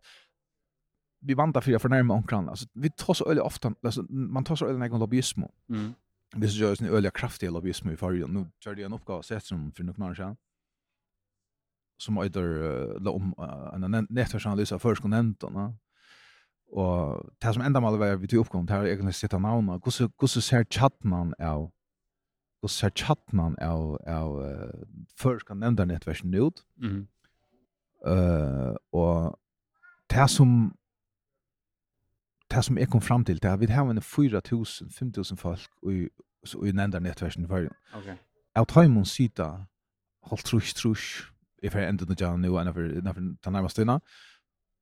[1.19, 4.43] vi vantar för jag för närmare omkring alltså vi tar så öle ofta alltså man
[4.43, 5.41] tar så öle när jag lobbyism.
[5.69, 5.93] Mm.
[6.35, 8.27] Det är gjør en øyelig kraftig lobbyisme i förr.
[8.27, 10.37] nå gjør jag en uppgave sett som for noen år siden,
[11.99, 15.73] Som øyder uh, om uh, en nätverksanalys av förskonenterna.
[16.71, 20.27] Og det som enda målet var vi tog det er egentlig sitt av navnet, hvordan
[20.27, 21.71] ser tjattnan av,
[22.59, 24.85] hvordan ser tjattnan av, av uh,
[25.17, 27.07] før skal nevne nettversen ut, mm.
[28.07, 29.39] uh, og
[30.09, 30.78] det som
[32.51, 36.07] det som jeg kom fram til, det er vi har en 4.000-5.000 folk i,
[36.67, 37.75] i nevnda nettversen i verden.
[37.93, 38.15] Okay.
[38.55, 39.49] Jeg tar imot sida,
[40.23, 41.33] holdt trus, trus,
[41.63, 43.99] i fer enda nødja nu, enn never den nærmeste dina,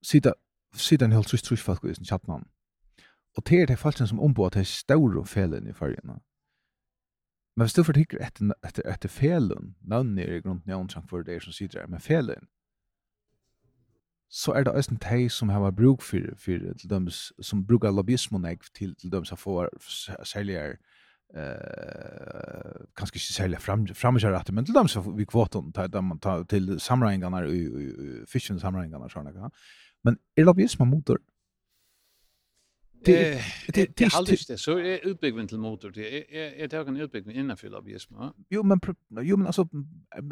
[0.03, 0.33] sida,
[0.73, 2.45] sida en holdt trus, trus folk i sin chatman.
[3.37, 6.21] Og det er det folk som ombå til store felen i verden.
[7.57, 11.21] Men hvis du fortikker etter, etter, etter felen, navnet er i grunden jeg omtrent for
[11.21, 12.47] det som sider, men felen,
[14.29, 17.91] så er det også en teg som har bruk for, for til dømes, som brukar
[17.91, 19.67] lobbyismen jeg til, til dømes å få
[20.23, 20.77] særligere
[21.35, 26.43] eh kanske inte sälja fram framkjøret men till dem så vi kvoten ta dem ta
[26.43, 29.49] till samrängarna i fishen samrängarna såna
[30.03, 31.17] men er lobbyism motor
[33.07, 33.41] det
[33.73, 37.57] det det det så är utbyggnaden till motor det är är det en utbyggnad innan
[37.57, 38.13] för lobbyism.
[38.49, 38.79] Jo men
[39.21, 39.67] jo men alltså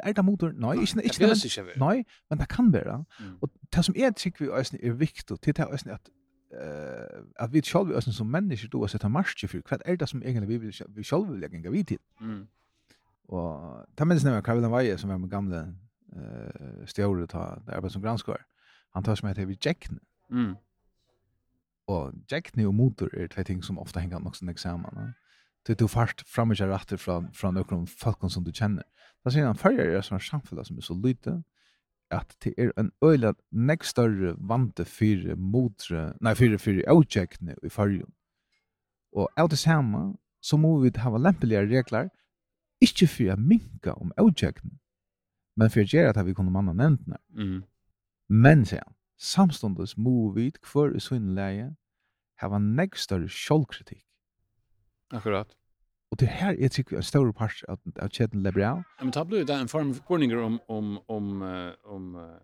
[0.04, 3.06] är det motor nej inte inte nej men det kan vara
[3.42, 4.52] och det som är tycker vi
[4.88, 6.10] är viktigt det är ösn att
[6.62, 10.24] eh att vi själva ösn som människor då sätta marsch för vad är det som
[10.24, 12.00] egentligen vi vill vi själva vill lägga vi till.
[12.22, 12.48] Mm.
[13.28, 15.60] Och ta minns när Kevin Vaje som är med gamla
[16.16, 18.46] eh stjärnor ta där som granskar.
[18.90, 19.88] Han tar som heter vi Jack.
[20.32, 20.56] Mm
[21.88, 25.13] og Jackne og motor er två ting som ofta hänger också som samman.
[25.67, 28.84] Det du fast fram och rätt från från några folk som du känner.
[29.24, 31.43] Där ser han färger är sån samfälla som är så lite
[32.10, 37.69] att det är en øyla näst større vante för motre, nej för för outcheckne i
[37.69, 38.12] fargen.
[39.12, 42.10] Och allt det samme, så måste vi ha lempelige regler
[42.82, 44.71] ikke för att minka om outcheckne
[45.56, 47.02] men för att göra att vi kunde manna nämnt.
[47.38, 47.63] Mm.
[48.30, 48.84] Men sen
[49.17, 51.75] samståndes må vi hver i sin leie
[52.41, 54.04] hava nekk større sjálvkritikk.
[55.15, 55.56] Akkurat.
[56.12, 58.84] Og det her er tykker en større part av, av kjeden liberal.
[58.99, 62.36] Ja, men ta blir det en form for spørninger om, om, om, uh, om uh,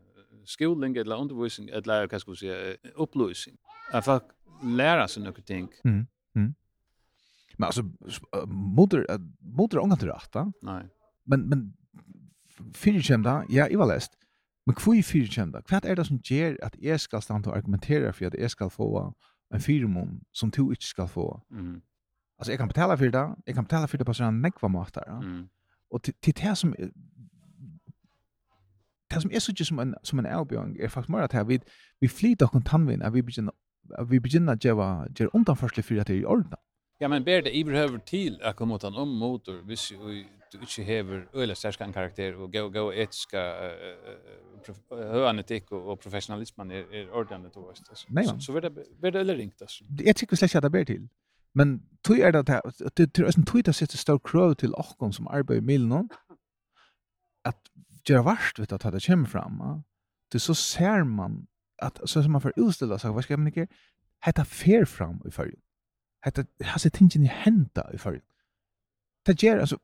[0.45, 3.57] skoling eller undervisning, eller hva skal vi si, opplysning.
[3.93, 5.69] At folk lærer seg noen ting.
[5.86, 6.01] Mm,
[6.38, 6.49] mm.
[7.57, 7.86] Men altså,
[8.47, 9.05] moder,
[9.41, 10.47] moder er ångan til rett, da.
[10.65, 10.81] Nei.
[11.29, 11.67] Men, men,
[12.75, 14.17] fyrir kjem da, ja, jeg var lest,
[14.65, 18.12] Men kvui fyrir kjemda, hva er det som gjør at jeg skal standa og argumentera
[18.12, 18.89] for at jeg skal få
[19.54, 21.41] en firmon som du ikke skal få?
[21.50, 21.82] Mm.
[22.39, 25.08] Altså, jeg kan betala for det, jeg kan betala for det på sånn nekva måter.
[25.08, 25.17] Ja?
[25.19, 25.47] Mm.
[25.91, 26.76] Og til, till det som
[29.12, 31.60] det som er så ikke som en, som en avbjørn, er faktisk mer at vi,
[32.02, 32.62] vi flyter og
[33.04, 33.52] at vi begynner
[33.97, 36.56] at vi begynner at gjøre undanførselig for at det er i ordna.
[37.02, 39.94] Ja, men ber det iverhøver til at komme en om motor, hvis
[40.54, 43.42] du ikke hever øyla sterskan karakter og gå, gå etiska
[44.68, 48.06] uh, høanetikk og, og professionalismen er, er ordentlig til oss.
[48.10, 49.62] Nei, så, så det, ber det øyla ringt.
[49.62, 49.84] Altså.
[50.06, 51.08] Jeg tykker slett at det ber til.
[51.56, 55.14] Men tog er det at det er en tog det sitter stor krøv til åkken
[55.14, 56.10] som arbeider i milen
[57.46, 57.58] at
[58.08, 59.84] gjøre varst vet at det kommer fram.
[60.32, 61.48] Det så ser man
[61.82, 63.68] at så som man får utstilla sig, hva skal man ikke,
[64.26, 65.60] hette fer fram i følgen
[66.25, 68.21] hetta hasi tingin henda i fyrir.
[69.25, 69.77] Ta ger altså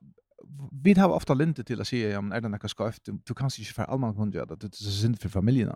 [0.84, 3.00] vi har ofta linte til at si ja, men er det noe?
[3.28, 5.70] Du kan ikki for allmann kunne at det, det er synd for familien.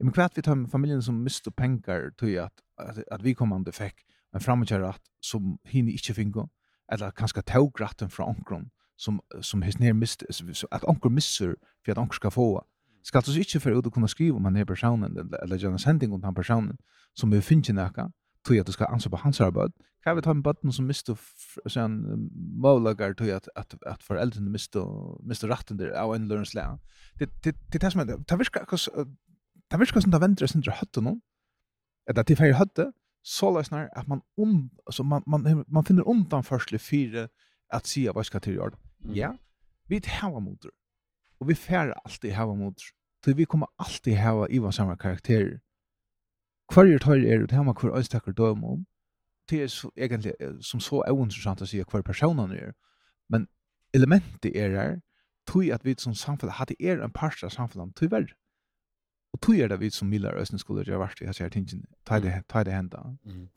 [0.00, 3.72] Men kvart vi tar med familien som mister penger til at, at, at vi kommande
[3.72, 6.46] men en framgjørat som hini ikke finko,
[6.92, 10.26] eller kanskje taugratten fra onkron, som, som his nere mister,
[10.72, 12.64] at onkron missur for at onkron skal få.
[13.04, 15.78] Skal du ikke for ut å kunne skrive om han er personen, eller, eller gjerne
[15.78, 16.78] sending om han personen,
[17.16, 18.08] som vi finner noe,
[18.46, 19.72] tog att du ska ansvara på hans arbete.
[20.04, 21.16] Kan vi ta en button som miste
[21.66, 21.90] sen
[22.56, 24.78] målagar tog att att att föräldrarna miste
[25.22, 26.78] miste rätten där av en learns lä.
[27.14, 28.88] Det det det som med ta viska kus
[29.68, 31.20] ta viska som ta väntar sen dra hatten någon.
[32.10, 36.44] Att det fel hatte så läsnar att man um, alltså man man man finner undan
[36.44, 37.28] försle fyra
[37.68, 38.72] att se vad ska till göra.
[38.98, 39.36] Ja.
[39.88, 40.70] Vi har motor.
[41.38, 42.84] Och vi färra alltid hava motor.
[43.24, 45.60] Så vi kommer alltid hava Ivan samma karaktärer
[46.70, 48.86] Hver er tøyre er det hjemme hver øystakker døm om.
[49.50, 52.74] Det er egentlig som så er interessant å si hver personen er.
[53.28, 53.48] Men
[53.94, 55.00] elementet er her,
[55.46, 58.36] tog at vi som samfunn, hadde er en parst av samfunnet, tog verre.
[59.34, 61.86] Og tog er det vi som milar østen skulle gjøre vært i hans her tingene,
[62.06, 63.02] ta det, ta det henda.
[63.24, 63.48] Mm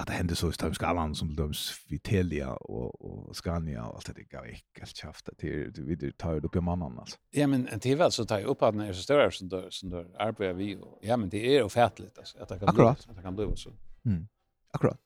[0.00, 4.22] att det hände så i Stamskalan som döms Vitelia och, och Scania och allt det
[4.22, 7.16] gav inte allt det att det vi tar upp i mannen alltså.
[7.30, 9.30] Ja men det är väl så tar jag upp att när det är så större
[9.30, 12.58] som dör, som dör arbetar vi och, ja men det är ofattligt alltså att det
[12.58, 12.98] kan Akkurat.
[12.98, 13.70] bli, att det kan bli så.
[14.04, 14.28] Mm.
[14.72, 14.98] Akkurat.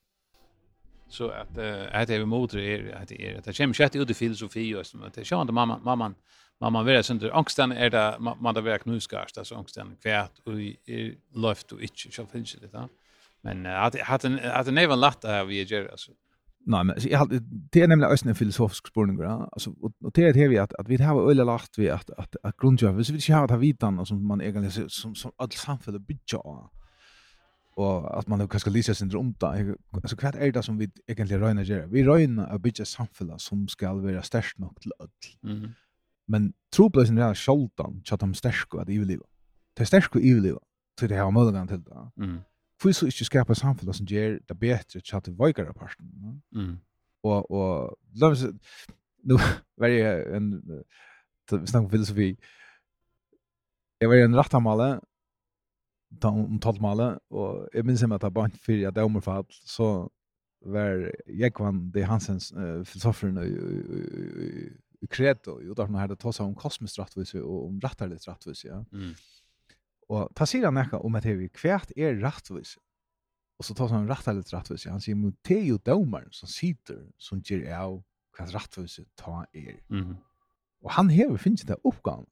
[1.09, 3.99] Så att eh att det är motor är att det är att det kommer sjätte
[3.99, 6.15] ut i filosofi och så att det kände mamma mamma
[6.61, 10.61] mamma vill sånt angsten är det man där verk nu skarst alltså angsten kvärt och
[10.61, 12.89] i löft och inte så finns det där.
[13.45, 14.25] Men att att
[14.59, 16.13] att det var lätt att vi gör alltså.
[16.67, 17.39] Nej, men jag hade
[17.73, 19.49] det är nämligen ösnen filosofisk spårning då.
[19.53, 22.37] Alltså och det är det vi att att vi har öle lagt vi att att
[22.43, 25.99] att grundjöv så vi inte har att vitan som man egentligen som som all samhälle
[25.99, 26.71] bygger av.
[27.77, 29.77] Och att man då kanske lyser sin dröm där.
[29.91, 31.87] Alltså kvart är det som vi egentligen röna gör.
[31.87, 35.09] Vi röna att bygga samhälle som ska vara starkt nog till öll.
[35.43, 35.73] Mm.
[36.27, 39.27] Men troplösen är skoltan, chatam om starkt att livet.
[39.75, 40.61] Det är starkt i överleva.
[41.01, 42.25] Så det har möjligheten till det.
[42.25, 42.41] Mm
[42.81, 46.11] Hvorfor så ikke skapa samfunnet som gjør det bedre til at det veikere parten.
[46.21, 46.35] No?
[46.53, 46.77] Mm.
[47.25, 48.51] Og, og, la meg si,
[49.25, 49.39] nå
[49.81, 50.51] var jeg en,
[51.51, 52.35] vi snakker om filosofi,
[54.01, 54.89] jeg var i en rattamale,
[56.21, 59.89] ta om talmale, og jeg minns hjemme at jeg bant fyrir at jeg omrfall, så
[60.65, 62.05] var Jekvan D.
[62.09, 67.67] Hansens uh, filosoferen i Kreto, jo derfor nå her det tås om kosmisk rattvise og
[67.67, 68.81] om rattarlig rattvise, ja.
[68.93, 69.13] Mm.
[70.12, 72.77] Og ta sier han ekka om at hevi, kvært er rattvis.
[73.59, 74.88] Og så tar han rattar litt rattvis.
[74.90, 78.01] Han sier, men det er jo domaren som sitter, som gir av
[78.35, 79.79] kvært rattvis ta er.
[79.88, 80.17] Mm -hmm.
[80.85, 82.27] Og han hever finnes det oppgaven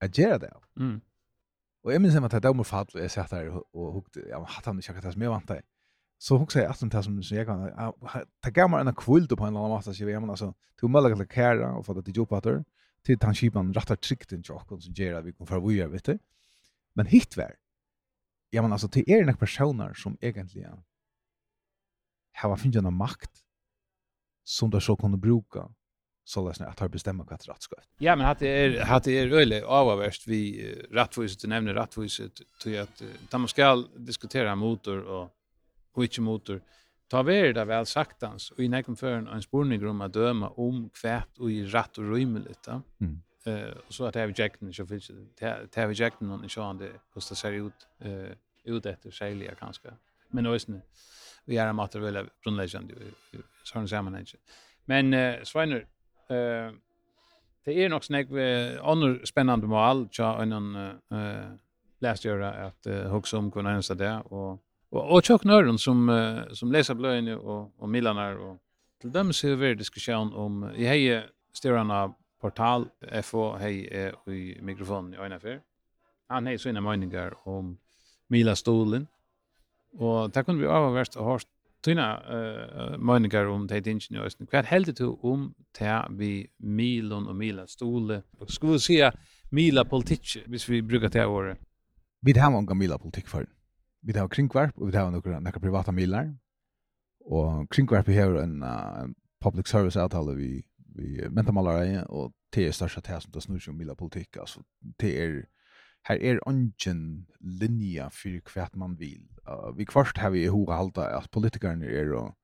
[0.00, 0.62] at gjøre det av.
[0.76, 1.00] Mm.
[1.84, 4.38] Og jeg minns at det er domar fall, og jeg satt der og hukte, ja,
[4.38, 5.62] men hatt han ikke akkurat det som jeg vant deg.
[6.20, 7.66] Så hukte jeg at det som som jeg kan,
[8.44, 10.88] det gav meg en kvult på en eller annen måte, sier jeg men altså, til
[10.88, 12.62] å mølle til kæra og få det til jobbater,
[13.04, 16.06] til han kipan rattar trygten til okken som gjør at vi kan få vore, vet
[16.06, 16.18] du.
[16.94, 17.56] Men hit vær.
[18.52, 20.74] ja, men altså, til er nek personer som egentlig ja,
[22.38, 23.42] har finnet en makt
[24.44, 25.68] som de så kunne bruka
[26.24, 27.76] så läs at att har bestämma hva rätt ska.
[27.98, 32.74] Ja, men hatt er, hatt er det är vi avvärst vi du nevner rattviset, til
[32.74, 35.30] at att da man ska diskutera motor
[35.94, 36.60] och ikke motor
[37.08, 40.90] ta ver det väl sagtans och i nekken før en spurning om å döma om
[40.90, 42.04] kvært och i rätt och
[42.64, 42.82] da.
[43.00, 43.22] Mm.
[43.46, 46.50] Eh så att jag vill jacka den så finns det jag vill jacka den och
[46.50, 48.32] så han det kostar sig ut eh
[48.64, 49.88] ut efter sälja kanske.
[50.28, 50.82] Men ösnen
[51.44, 52.94] vi är amatörer väl grundläggande
[53.64, 54.36] sån inte
[54.84, 55.86] Men eh Sveiner
[56.28, 56.72] eh
[57.64, 58.28] det är nog snägg
[58.82, 60.08] annor spännande mål.
[60.10, 61.50] Tja en eh
[62.00, 64.16] läst göra att huxa om kunna ensa det.
[64.24, 65.98] Och och och chock nörden som
[66.52, 68.58] som läser blöjne och och millarna och
[69.00, 72.88] till dem så är det diskussion om i heje styrarna Portal
[73.22, 75.60] FO hej eh, i mikrofonen i ena för.
[76.28, 77.78] Han hej sina meningar om
[78.28, 79.06] Mila Stolen.
[79.92, 81.48] Och där kunde vi avvärst och hörst
[81.84, 84.30] tyna eh meningar om det ingenjör.
[84.52, 88.22] Vad hällde du om det vi Milon och Mila Stole?
[88.48, 89.12] Skulle vi säga
[89.50, 91.58] Mila politik, hvis vi brukar det året?
[92.20, 93.46] Vi har många Mila politik för.
[94.00, 96.36] Vi har kringkvarp och vi har några, några privata milar.
[97.24, 99.06] Och kringkvarp har en uh,
[99.44, 103.70] public service avtal vi vi mentalmalare och det är största det som det snurrar sig
[103.70, 104.62] om mila politik alltså
[104.98, 105.46] det är
[106.02, 111.18] här är ungen linja för kvart man vill uh, vi kvart har vi hur hålla
[111.18, 112.34] att politikerna är och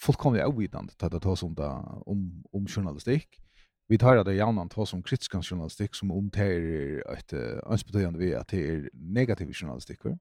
[0.00, 3.28] fullkomligt ovidande att det ta som da om, om journalistik
[3.88, 7.32] vi tar det gjerne ta som kritisk journalistik som om det är ett
[7.66, 10.18] önsbetydande vi att det är negativ journalistik og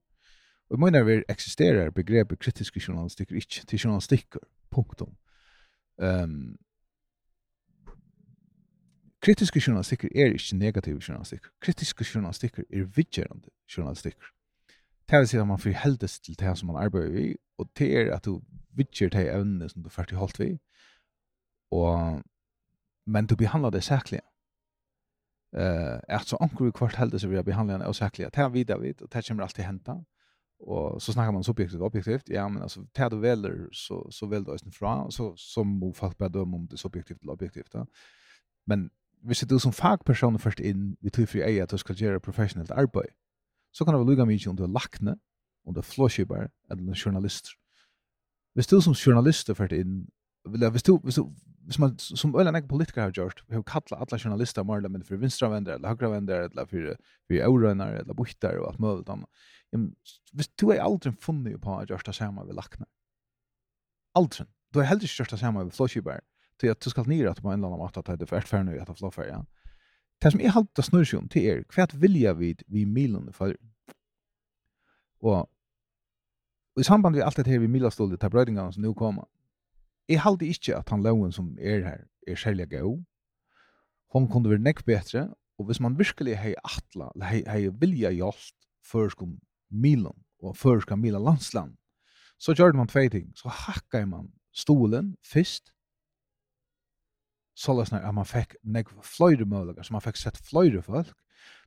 [0.72, 4.36] Och jag menar vi existerar begrepet kritisk journalistik ikke til journalistik
[4.72, 5.16] punktum.
[6.02, 6.58] Ehm um,
[9.22, 11.46] Kritiske journalistikker er ikke negativ journalistikk.
[11.62, 14.26] Kritiske journalistikker er vidgjerende journalistikker.
[15.10, 18.16] Det vil si at man forheldes til det som man arbeider i, og det er
[18.16, 18.42] at du
[18.76, 20.58] vidgjer de evnene som du først holdt vi,
[21.72, 22.24] og,
[23.06, 24.22] men du behandler det sæklige.
[25.52, 28.30] Uh, at så anker vi kvart heldes vi behandler det sæklige.
[28.30, 29.96] Det er videre vidt, og det kommer alltid henta.
[30.60, 32.30] Og så snakker man subjektivt og objektivt.
[32.30, 35.64] Ja, men altså, det du velger, så, så velger du oss fra, og så, så
[35.64, 37.74] må folk bare døme om det subjektivt eller objektivt.
[37.74, 37.84] Da.
[38.68, 38.90] Men
[39.24, 42.72] hvis du som fagperson først inn vi tror for ei at du skal gjøre professionelt
[42.72, 43.14] arbeid,
[43.74, 45.16] så kan det være lukka mye om du er lakne,
[45.66, 47.54] om du er flåskipar eller en journalist.
[48.54, 50.08] Hvis du som journalist er først inn,
[50.46, 51.30] eller hvis du, hvis du,
[51.66, 55.04] hvis man, som øyla nek politiker har gjort, vi har kallat alla journalister marla, men
[55.04, 56.96] for vinstravender, eller høyravender, eller for,
[57.28, 59.30] for eurønner, eller bukter, og alt mulig annet.
[59.72, 59.94] Men
[60.34, 62.86] hvis du er aldri funnet på at gjørst det samme ved lakne,
[64.16, 66.20] aldri, du er heller ikke gjørst det samme ved flåskipar
[66.62, 68.63] till att du ska ner att på en eller annan att det är färt för
[68.63, 69.45] nu att flå för ja.
[70.21, 71.64] Det som är halt det snurr ju till er.
[71.64, 73.57] Kvärt vilja vid vi milen för.
[75.20, 75.49] Och
[76.80, 79.26] i samband med allt det här vi milastolde till brödingarna som nu kommer.
[80.05, 83.03] Jag halte ikke at han loven som er her er særlig god.
[84.12, 88.09] Hon kunde være nekk bättre og hvis man virkelig hei atla, eller hei, hei vilja
[88.12, 88.55] hjelst
[89.14, 89.38] skum
[89.70, 91.76] milen, og førskom mila landsland,
[92.41, 93.30] så gjør man tvei ting.
[93.38, 95.72] Så hakkar man stolen først,
[97.62, 101.14] så løsne at man fikk nekv fløyre mølger, så man fikk sett fløyre folk,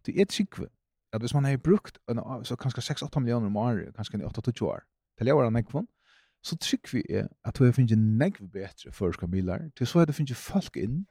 [0.07, 0.69] det er tryggve.
[1.15, 4.83] At hvis man har brukt en, så kanskje 6-8 millioner om året, kanskje 8-20 år,
[5.19, 5.87] til jeg var nekvån,
[6.45, 10.39] så tryggve er at vi finner negv bedre førska bilar, til så er det finner
[10.39, 11.05] folk inn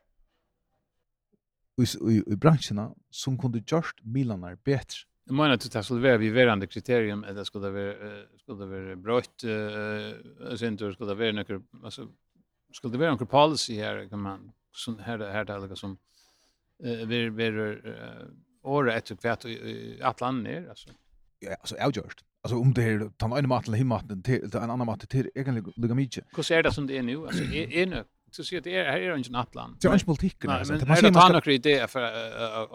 [1.79, 5.07] i, i, i bransjene som kunne gjort bilene bedre.
[5.25, 7.93] Jag menar att det skulle vara vi verande kriterium att det skulle vara
[8.37, 12.07] skulle vara brott eh sen då skulle det vara några alltså
[12.73, 15.97] skulle det vara några policy här kan man som här här där liksom
[16.83, 17.81] eh vi vi
[18.63, 19.45] året ett kvätt
[20.01, 20.89] att land ner alltså
[21.39, 25.09] ja alltså avgjort alltså om det här tar en matten himmatten till en annan mat
[25.09, 28.03] till egentligen lugga mycket hur ser det som det är nu alltså är nu
[28.35, 29.81] så ser det är här är ju inte Atlant.
[29.81, 30.73] Det är inte politiken alltså.
[30.73, 32.01] Det måste man ha idé för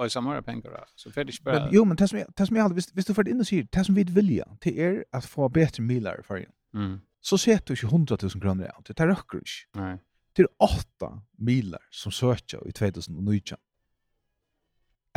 [0.05, 1.68] att samla pengar så för det bara.
[1.72, 4.05] Jo men test mig test mig hade visst du för in och säger som vi
[4.05, 6.49] vid vilja till er att få bättre millar för dig.
[6.74, 7.01] Mm.
[7.20, 8.86] Så ser du ju 100 000 kronor ut.
[8.86, 9.53] Det tar rökrush.
[9.74, 9.99] Nej.
[10.39, 11.09] Det er åtta
[11.39, 13.59] milar som söker i 2019.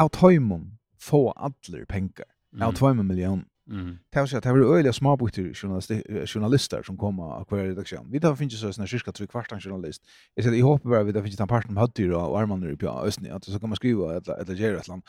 [0.01, 2.25] Av tøymon få allir pengar.
[2.61, 3.45] Av tøymon million.
[3.69, 3.99] Mm.
[4.09, 5.53] Det var så att det var öliga småbukter
[6.25, 8.11] journalister som kom av hver redaktion.
[8.11, 10.01] Vi tar finns ju såna cirka tre kvartan journalist.
[10.35, 12.75] Jag säger jag hoppas bare vi tar finnes en parten med høttyr og armarna i
[12.75, 15.05] på ösnen at så kan man skriva eller eller et eller annet.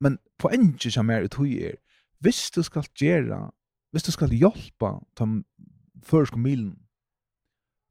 [0.00, 1.76] Men på en ju som er två er,
[2.20, 3.50] Visst du skal gjøre,
[3.92, 5.44] visst du skal hjälpa de
[6.02, 6.78] försk milen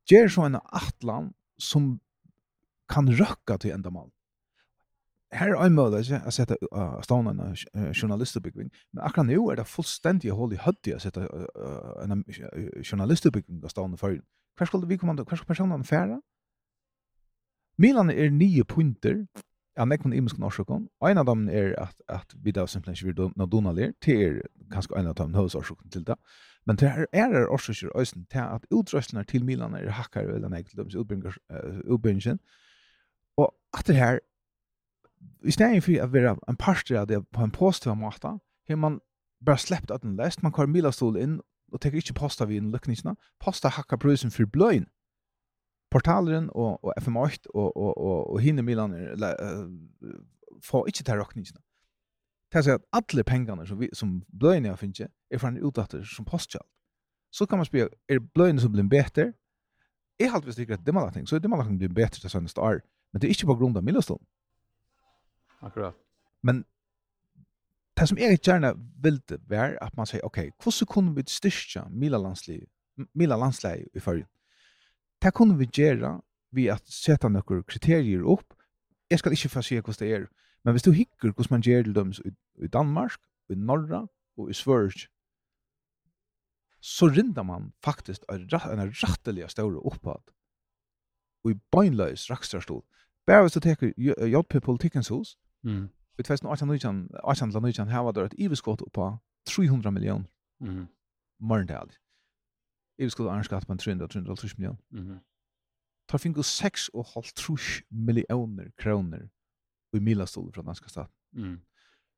[0.09, 1.99] Gjør så en atlan som
[2.89, 4.09] kan røkka til enda mal.
[5.31, 9.59] Her er en måte ikke å sette uh, stående en uh, men akkurat nå er
[9.59, 12.23] det fullstendig hål i høtti å sette uh, en
[12.81, 14.17] journalistutbygging av stående for.
[14.57, 16.17] Hver skal vi komme, hver skal personene fære?
[17.77, 19.21] Milan er nye punter,
[19.77, 20.87] Ja, nek mun imskan orsøkon.
[21.05, 24.21] Ein av dem er at, at vi da simpelthen ikke vil nå dona lir, til
[24.21, 24.39] er
[24.71, 26.17] kanskje en av dem høvesorsøkon til det.
[26.67, 30.43] Men det er er er orsøkjer øysen til at utrøstene til Milan er hakkar vel
[30.43, 32.39] enn eget løms utbyggingen.
[33.37, 34.19] Og at det her,
[35.45, 38.99] i stedet for å være en parster av det på en positiv måte, har man
[39.45, 41.41] bara släppt att den läst man kör Milastol in
[41.71, 44.85] och tek inte posta vid en luckningsna posta hacka prisen för blöjn
[45.91, 49.65] portalen og, og FM8 og, og, og, og hinne Milan uh,
[50.63, 51.61] får inte ta råkningene.
[52.53, 56.03] Det så at alle pengarna som, vi, som bløyene jag finner, er från en utdatter
[56.03, 56.65] som postkjall.
[57.31, 59.33] Så kan man spørre, er bløyene som blir bättre?
[60.19, 62.79] Jeg har alltid sikkert at dimmalatning, så er dimmalatning blir bättre til sønneste år,
[63.13, 64.25] men det er inte på grunn av Middlestone.
[65.61, 65.93] Akkurat.
[66.41, 66.65] Men
[67.99, 68.73] det som jeg gjerne
[69.03, 72.65] ville være at man sier, ok, hvordan kunne vi styrke Mila landsleie,
[73.13, 74.27] Mila landsleie i førjen?
[75.21, 78.55] Det kunne vi gjøre ved at sette noen kriterier opp.
[79.09, 80.27] Jeg skal ikke få si hvordan det er.
[80.63, 82.31] Men hvis du hikker hvordan man gjør det i,
[82.63, 84.07] i Danmark, i Norra
[84.37, 85.07] og i Sverige,
[86.81, 90.31] så rinder man faktisk en, en rettelig større opphatt
[91.43, 92.83] Og i beinløs rakstrastol.
[93.25, 93.91] Bare hvis du teker
[94.27, 95.89] JP Politikkens hus, mm.
[96.19, 100.27] i 2018-19 her var det et iverskott på 300 millioner.
[100.59, 100.87] Mm.
[101.39, 101.95] Morgendalig.
[102.99, 104.77] Jeg skulle arrange skatt på en 300-350 million.
[104.91, 105.11] Mhm.
[105.11, 105.19] -hmm.
[106.09, 109.29] Tar finko 6,5 millioner kroner
[109.93, 111.13] i milastol fra danska staten.
[111.33, 111.59] Mm.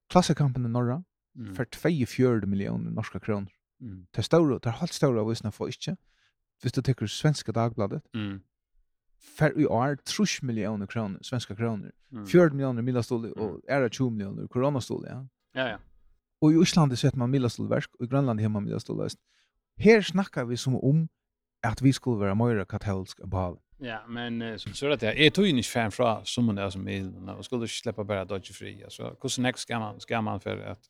[0.09, 1.03] Klassekampen i Norra
[1.35, 1.55] mm.
[1.55, 3.51] for 24 millioner norska kroner.
[3.81, 4.07] Mm.
[4.11, 5.95] Det er større, det er halvt større av visene for ikke.
[6.61, 8.41] Hvis du tekker svenska dagbladet, mm.
[9.37, 12.27] for i år 30 millioner kroner, svenska kroner, mm.
[12.27, 15.23] 40 millioner milastol og er 20 millioner koronastol, ja.
[15.55, 15.77] Ja, ja.
[16.41, 19.17] Og i Íslandi sett man milastolverk, og i Grønland har man milastolverk.
[19.77, 21.07] Her snackar vi som om
[21.61, 25.45] att vi skulle vara mer katolsk på Ja, men uh, så det där är tog
[25.45, 28.83] ju inte fan från som man er som är og skulle släppa bara dodge fri
[28.83, 30.89] alltså hur snack skal man ska man för att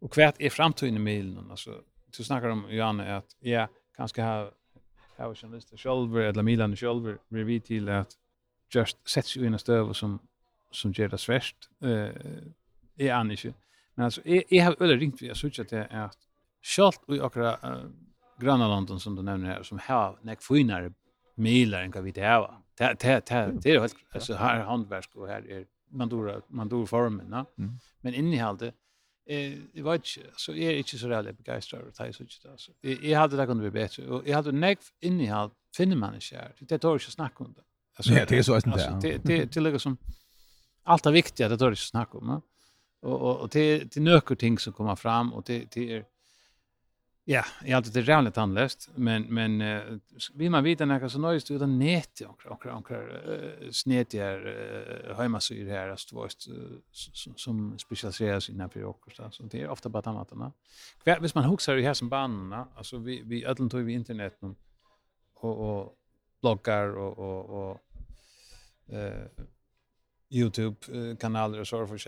[0.00, 1.82] och kvärt är framtiden i milen alltså
[2.12, 4.50] så snackar de ju an att ja kanske ha
[5.16, 8.16] ha journalister själva eller Milan själva vi till att
[8.74, 10.18] just sett seg inn i en som
[10.70, 12.12] som gjør det svärst eh
[12.98, 13.54] är ikke.
[13.94, 16.29] men alltså jag har øyne ringt vi har sagt att
[16.62, 17.90] Sjalt i akkurat uh,
[18.40, 20.92] grannalanden som du nevner här som har nek finare
[21.36, 22.58] milar enn hva vi det har.
[22.78, 26.86] Det det det det är helt alltså her er hantverk och här är mandora mandor
[26.86, 27.44] formen, va?
[27.58, 27.78] Mm.
[28.00, 28.74] Men innehållet
[29.26, 30.06] eh jeg vet
[30.36, 32.72] så är inte så där begeistrad over det så altså.
[32.82, 36.36] Jeg, jeg hade det kunne bli bättre och jeg hade nek innehåll finner man ikke
[36.36, 37.62] her, Det tar ikke inte snack om det.
[37.96, 39.98] Alltså det är så att det det det det ligger som
[40.84, 42.40] allt er viktiga det tar ikke inte snack om, va?
[43.02, 46.04] Och och det, det till nöker ting som kommer fram och det er,
[47.24, 49.98] Ja, jag har det rävligt anläst, men men uh,
[50.34, 54.14] vill man veta när så nöjst utan nät och och och uh, snet
[54.46, 56.78] uh, hemmasyr här alltså vart uh,
[57.36, 60.32] som specialiseras i när och så så det är ofta bara annat.
[61.02, 64.36] Kvar hvis man huxar det här som banorna, alltså vi vi ödlen tog vi internet
[64.40, 64.54] nu
[65.34, 65.98] och och
[66.40, 67.80] bloggar och och och
[68.88, 69.26] eh uh,
[70.30, 70.76] YouTube
[71.20, 71.98] kanaler och så för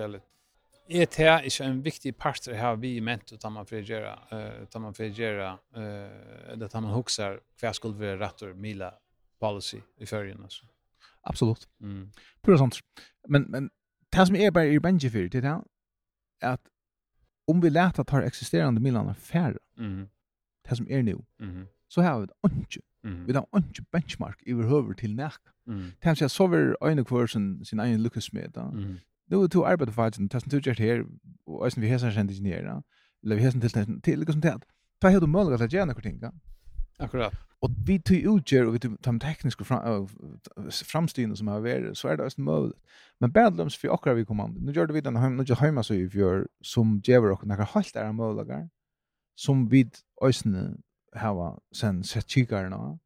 [0.88, 4.62] är det är en viktig part det här vi ment att man för göra eh
[4.62, 8.94] att man för göra eh det man huxar kvar skulle vi rätt ur mila
[9.38, 10.66] policy i förrgen alltså.
[11.20, 11.68] Absolut.
[11.80, 12.10] Mm.
[12.42, 12.78] Pura sånt.
[13.28, 13.70] Men men
[14.10, 15.62] det som är bara i Benji för det er
[16.40, 16.60] att
[17.46, 19.58] om vi lät att ha existerande milarna färre.
[19.76, 20.08] Mhm.
[20.68, 21.18] Det som är nu.
[21.40, 21.66] Mm.
[21.88, 22.80] Så har vi det inte.
[23.04, 23.26] Mm.
[23.26, 25.50] Vi har inte benchmark överhuvud till näka.
[25.66, 25.92] Mm.
[26.00, 28.62] Det sig så var en kvar sin sin egen Lucas med då.
[28.62, 28.98] Mhm
[29.32, 31.04] nu to arbeider faktisk, tassen du gjør här
[31.46, 32.82] och sen vi hesen kjent där.
[33.24, 34.64] eller vi hesen til till liksom det at,
[35.00, 36.20] ta helt om att göra något ting,
[36.98, 37.34] Akkurat.
[37.60, 39.64] Och vi tog utgjør, och vi tog de tekniske
[40.92, 42.74] framstyrene som har varit så är det også mulig.
[43.20, 46.08] Men badlums för akkurat vi kommande, nu gör det vi den nu gjør så vi
[46.08, 48.68] gjør, som gjør och några halt er möjliga
[49.36, 49.90] som vi
[50.24, 50.76] øysene
[51.12, 52.98] har sen sett kikarna,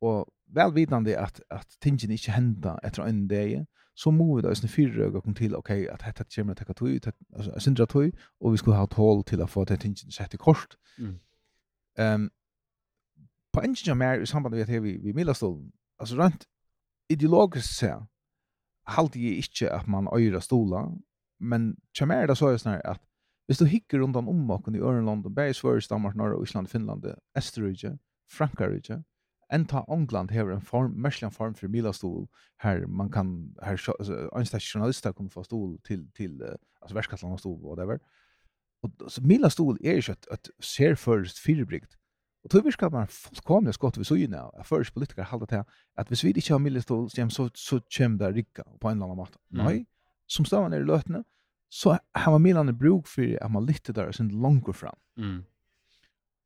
[0.00, 3.66] og velvidande att att tingen inte hända efter en dag,
[3.98, 6.74] så må vi da i fyrre og kom til, ok, at dette kommer til å
[6.78, 10.36] tog, altså, jeg tog, og vi skulle ha tål til å få det tingene sett
[10.36, 10.76] i kort.
[10.98, 11.16] Mm.
[11.98, 12.28] Um,
[13.52, 16.46] på en ting mer i samband med at vi, vi middelstolen, altså rent
[17.10, 18.06] ideologiskt sett,
[18.88, 20.94] halte jeg ikke at man øyre stoler,
[21.40, 23.02] men kommer er det så er sånn at
[23.48, 27.04] hvis du hikker rundt om ommaken i Ørenland, og bare Sverige, Danmark, Norge, Island, Finland,
[27.36, 27.96] Østerrike,
[28.30, 29.02] Frankrike,
[29.48, 33.80] en ta England har en form, märklig form för milastol här man kan här
[34.38, 36.42] en journalister kommer få stol till till
[36.80, 38.00] alltså världskatlan och stol whatever.
[38.80, 41.96] Och så milastol är ju att att ser först fyrbrikt.
[42.42, 44.50] Och då viskar man fullkomligt skott vi så ju nu.
[44.64, 48.32] Först politiker håller till att vi vill inte har milastol så så så käm där
[48.32, 49.38] rika på en eller annan måte.
[49.48, 49.86] Nej.
[50.26, 51.24] Som stavar ner i lötna
[51.68, 54.96] så har man Milan bruk för att man lyfter där sen långt fram.
[55.16, 55.44] Mm.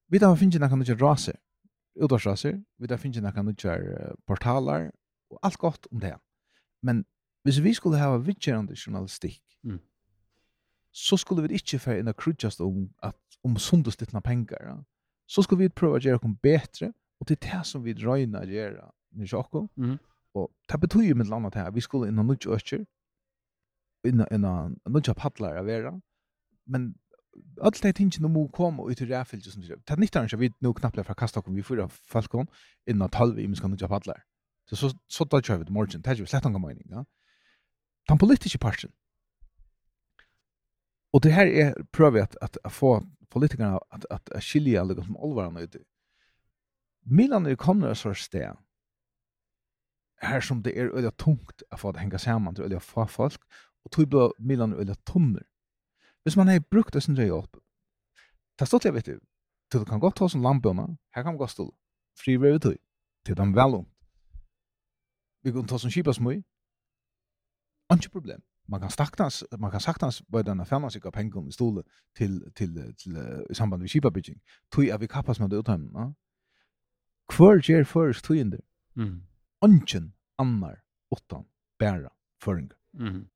[0.07, 1.33] Vi tar finns ju någon kan ju rasa
[1.97, 4.91] utårsraser, vi der finnes kan nødvendige portalar,
[5.31, 6.15] og alt godt om det.
[6.83, 7.05] Men
[7.43, 9.81] hvis vi skulle ha vidtjerende journalistikk, mm.
[10.93, 14.79] så skulle vi ikke få inn a krydgjast om, at, om sundeslitna pengar, Ja.
[15.33, 16.91] Så skulle vi prøva å gjøre noe bedre,
[17.21, 19.63] og til det som vi røyna å gjøre i Sjokko.
[19.77, 19.95] Mm.
[20.35, 22.83] Og det betyr jo med et annet her, vi skulle inn og nødvendige økker,
[24.09, 25.93] inn og nødvendige padler av vera,
[26.67, 26.91] men
[27.61, 29.87] Allt det tingen om att komma ut i räfilje som det.
[29.87, 32.47] Det nytt inte vi nu knappt för kasta kom vi får falkon
[32.87, 34.25] innan tolv i miskan inte paddlar.
[34.69, 36.03] Så så så då kör vi det morgon.
[36.03, 37.05] Det är ju slett någon mening, ja.
[38.09, 38.93] Den politiska parten.
[41.13, 45.03] Och det här är prövat att, att, att få politikerna att, att, att skilja lite
[45.03, 45.77] som allvarande ut.
[47.05, 48.57] Milan är kommer så stä.
[50.17, 53.41] Här som det är öliga tungt att få det hänga samman till öliga få folk.
[53.85, 55.45] Och tog blir Milan öliga tunnor.
[56.23, 57.57] Hvis man har brukt det som det opp,
[58.59, 59.19] det stått jeg vet du,
[59.71, 61.69] til du kan godt ta som landbøna, her kan man godt stå
[62.19, 62.67] fri vei ut,
[63.25, 63.87] til dem vel om.
[65.43, 66.43] Vi kan ta som kipa smøy,
[67.93, 68.43] ikke problem.
[68.69, 71.83] Man kan staktans, man kan saktans bare denne fjernasikka pengen i stole
[72.17, 73.17] til, til, til,
[73.51, 74.41] i samband med kipa bygging,
[74.73, 76.15] tog at vi kappas med det utheimen.
[77.37, 78.61] Hvor gjør først tog inn det?
[78.95, 79.23] Mm.
[79.61, 81.45] Ongen annar utan
[81.79, 82.13] bæra
[82.43, 82.79] føringar.
[82.93, 83.29] Mm.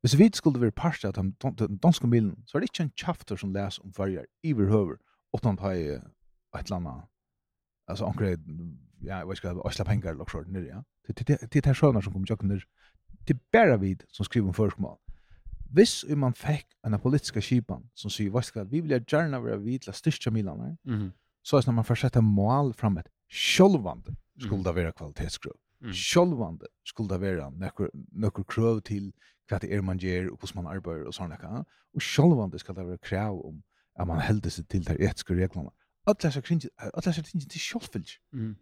[0.00, 3.36] Hvis vi skulle være parst av den danske milen, så er det ikke en kjafter
[3.36, 5.00] som leser om farger i vår høver,
[5.34, 7.08] utan ta i et eller annet,
[7.88, 8.44] altså omkring,
[9.02, 10.82] ja, jeg vet ikke, øsla penger eller sånn, ja.
[11.08, 12.64] Det er det sjøvner som kommer til tjøkken der.
[13.26, 14.96] Det er bare vi som skriver om førsmål.
[15.74, 19.82] Hvis man fikk en politiska kipan som sier, vet ikke, vi vil gjerne være vid
[19.84, 20.76] til å styrke milene,
[21.42, 25.56] så er det når man får sette mål fram et sjølvande skulle det være kvalitetskrøv.
[25.92, 29.12] Sjølvande skulle det være nøkker krøv til
[29.48, 31.66] hva det er man gjør, og hvordan man arbeider, og sånne kan.
[31.94, 33.62] Og sjølvande skal det være krav om
[33.98, 35.70] at man helder seg til de etiske reglene.
[36.06, 38.14] Alle disse tingene til sjølvfylg.
[38.32, 38.56] Mm.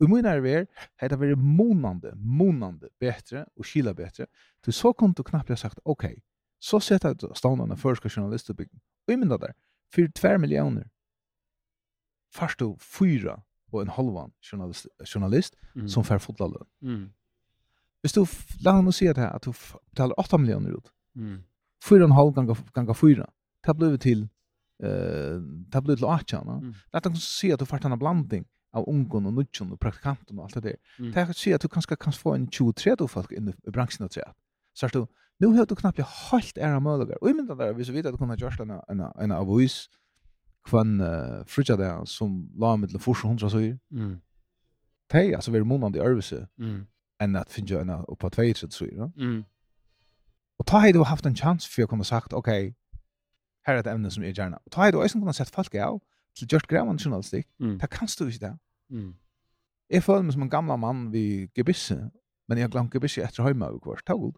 [0.00, 0.66] Og min arbeid
[1.00, 4.26] er det være månande, månande bedre, og skila bedre,
[4.64, 6.04] til så kom du knappt ha sagt, ok,
[6.60, 9.52] så setter jeg stående førske journalisterbygden, og jeg minner der,
[9.92, 10.84] for tver millioner,
[12.34, 13.40] først og fyra
[13.72, 15.88] og en halvan journalist, journalist mm.
[15.88, 16.68] som får fotla løn.
[16.80, 17.04] Mm.
[18.00, 18.24] Hvis du,
[18.64, 19.52] la han si at, at du
[19.90, 21.38] betaler 8 millioner ut, mm.
[21.84, 23.26] 4,5 ganger, ganger 4,
[23.66, 24.28] det blir til
[24.82, 25.40] eh
[25.72, 26.74] det blir til 8 mm.
[26.92, 30.44] Det kan si at du får en blanding av ungen og nudgen og praktikanten og
[30.44, 30.76] alt det der.
[30.98, 31.12] Mm.
[31.12, 34.10] Det kan si at du kanskje kan få en 20-30 folk inn i bransjen og
[34.10, 34.32] tredje.
[34.74, 35.06] Så er du,
[35.40, 37.16] nu har du knappt helt æra mølager.
[37.22, 39.88] Og jeg mynda der, hvis du vet at du kunne gjørst en, en, en avois
[40.64, 43.76] kvann uh, frutja der som la med til 400 søyer.
[43.90, 44.20] Mm.
[45.12, 46.46] Det er altså veldig måned i øvelse.
[46.58, 46.86] Mm
[47.20, 49.10] enn at finne henne oppa 2-3-3.
[49.16, 49.44] Mm.
[50.58, 52.48] Og ta hei du haft en chans for jeg kunne sagt, ok,
[53.66, 54.58] her er et emne som jeg gjerne.
[54.64, 56.00] Og ta hei du eisen kunne sett folk av
[56.36, 57.48] til Gjørt Grevan journalistikk.
[57.58, 57.78] Mm.
[57.80, 58.54] Det kan du ikke det.
[58.90, 59.14] Mm.
[59.90, 62.10] Jeg føler meg som en gamla mann vid gebisse,
[62.48, 64.36] men jeg glemt gebisse etter høyma og kvart tagod.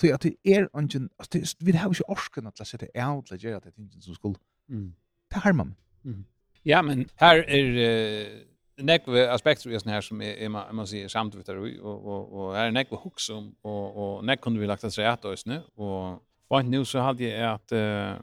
[0.00, 3.42] Så at det er ungen, altså, vi har ju orsken att läsa det av att
[3.42, 4.34] göra det inte som skulle.
[4.68, 4.94] Mm.
[5.30, 5.74] Det har man.
[6.04, 6.24] Mm.
[6.64, 11.10] Ja, men här är Uh nekve aspekter i sånne her som er, man, man sier
[11.12, 14.84] samtidig og, og, og her er nekve hooks om, og, og nekv kunne vi lagt
[14.88, 18.16] oss rett og sånn, og vant nu så hadde jeg at uh,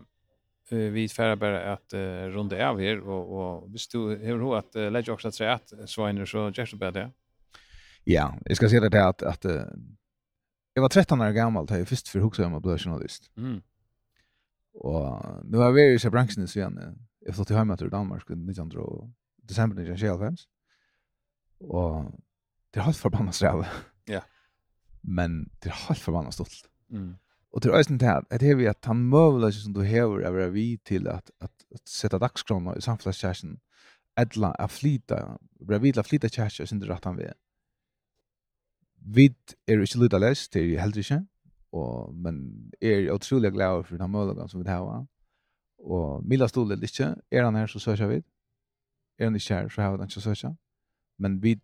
[0.69, 4.77] vi færre bare at uh, runde av her, og, og hvis du har hva at
[4.77, 7.07] uh, legger også at rett, Sveiner, så gjør du bare det.
[8.09, 9.65] Ja, jeg skal si det der at, at uh,
[10.75, 13.31] jeg var 13 år gammel da jeg først for hooks om jeg bli journalist.
[13.35, 13.61] Mm.
[14.79, 16.93] Og det var veldig i bransjen i Sverige,
[17.25, 19.09] jeg flyttet hjemme til Danmark i 1900
[19.49, 20.37] december 1995.
[21.59, 22.03] Och
[22.73, 23.67] det er helt förbannat strevet.
[24.07, 24.21] Ja.
[25.01, 26.69] Men det er helt förbannat stolt.
[26.89, 27.15] Mm.
[27.51, 30.19] Och det är øyne til att det är vi att han møvler som du hever
[30.19, 33.59] er vi till att, att, att sätta dagskrona i samfällskärsen.
[34.19, 35.37] edla att flyta,
[35.67, 37.31] Bara vi till att flyta kärsen och inte rätt han vi.
[39.01, 39.35] Vid
[39.67, 41.25] er inte lite läst, det är ju helt ikke,
[41.71, 45.05] og, men er utrolig glad for den møvleggen som vi har.
[45.79, 48.23] Og Mila stod Stolel ikke, er han her så søkja vid
[49.19, 50.53] er han ikke her, så har han ikke søkja.
[51.19, 51.55] Men vi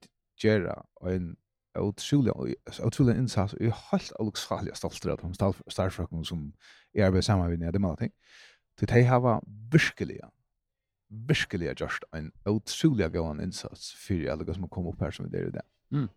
[0.41, 0.69] gjør
[1.07, 1.35] en
[1.79, 6.49] utrolig, utrolig innsats, og jeg er helt aluksalig stolt av de starfrøkken som
[6.93, 8.13] jeg arbeider sammen med nede med ting.
[8.77, 9.41] Til de har
[9.71, 10.19] virkelig,
[11.09, 15.37] virkelig gjort en utrolig god innsats for alle som har kommet opp her som vi
[15.37, 15.65] gjør i det.
[15.91, 16.09] Mm.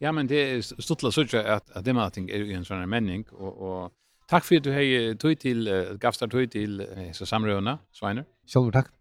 [0.00, 3.24] Ja, men det er stortla sørge at, at det med ting er en sånn menning,
[3.32, 7.08] og, og takk for at du har tog til, uh, gavst deg tog til uh,
[7.16, 8.28] samrøvende, Sveiner.
[8.46, 8.95] Selv takk.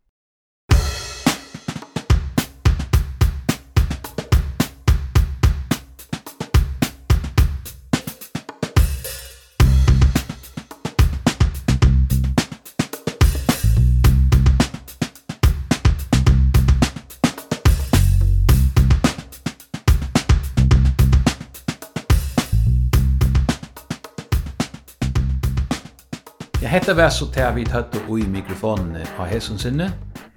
[26.85, 29.87] Hetta var så tær vi tøtt og i mikrofonen av hesson sinne.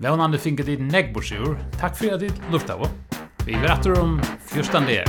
[0.01, 1.59] Vånande finket dit negbosjur.
[1.77, 2.81] Takk fyri at dit lufta
[3.45, 4.17] Vi veratter om
[4.49, 5.03] fyrstan det.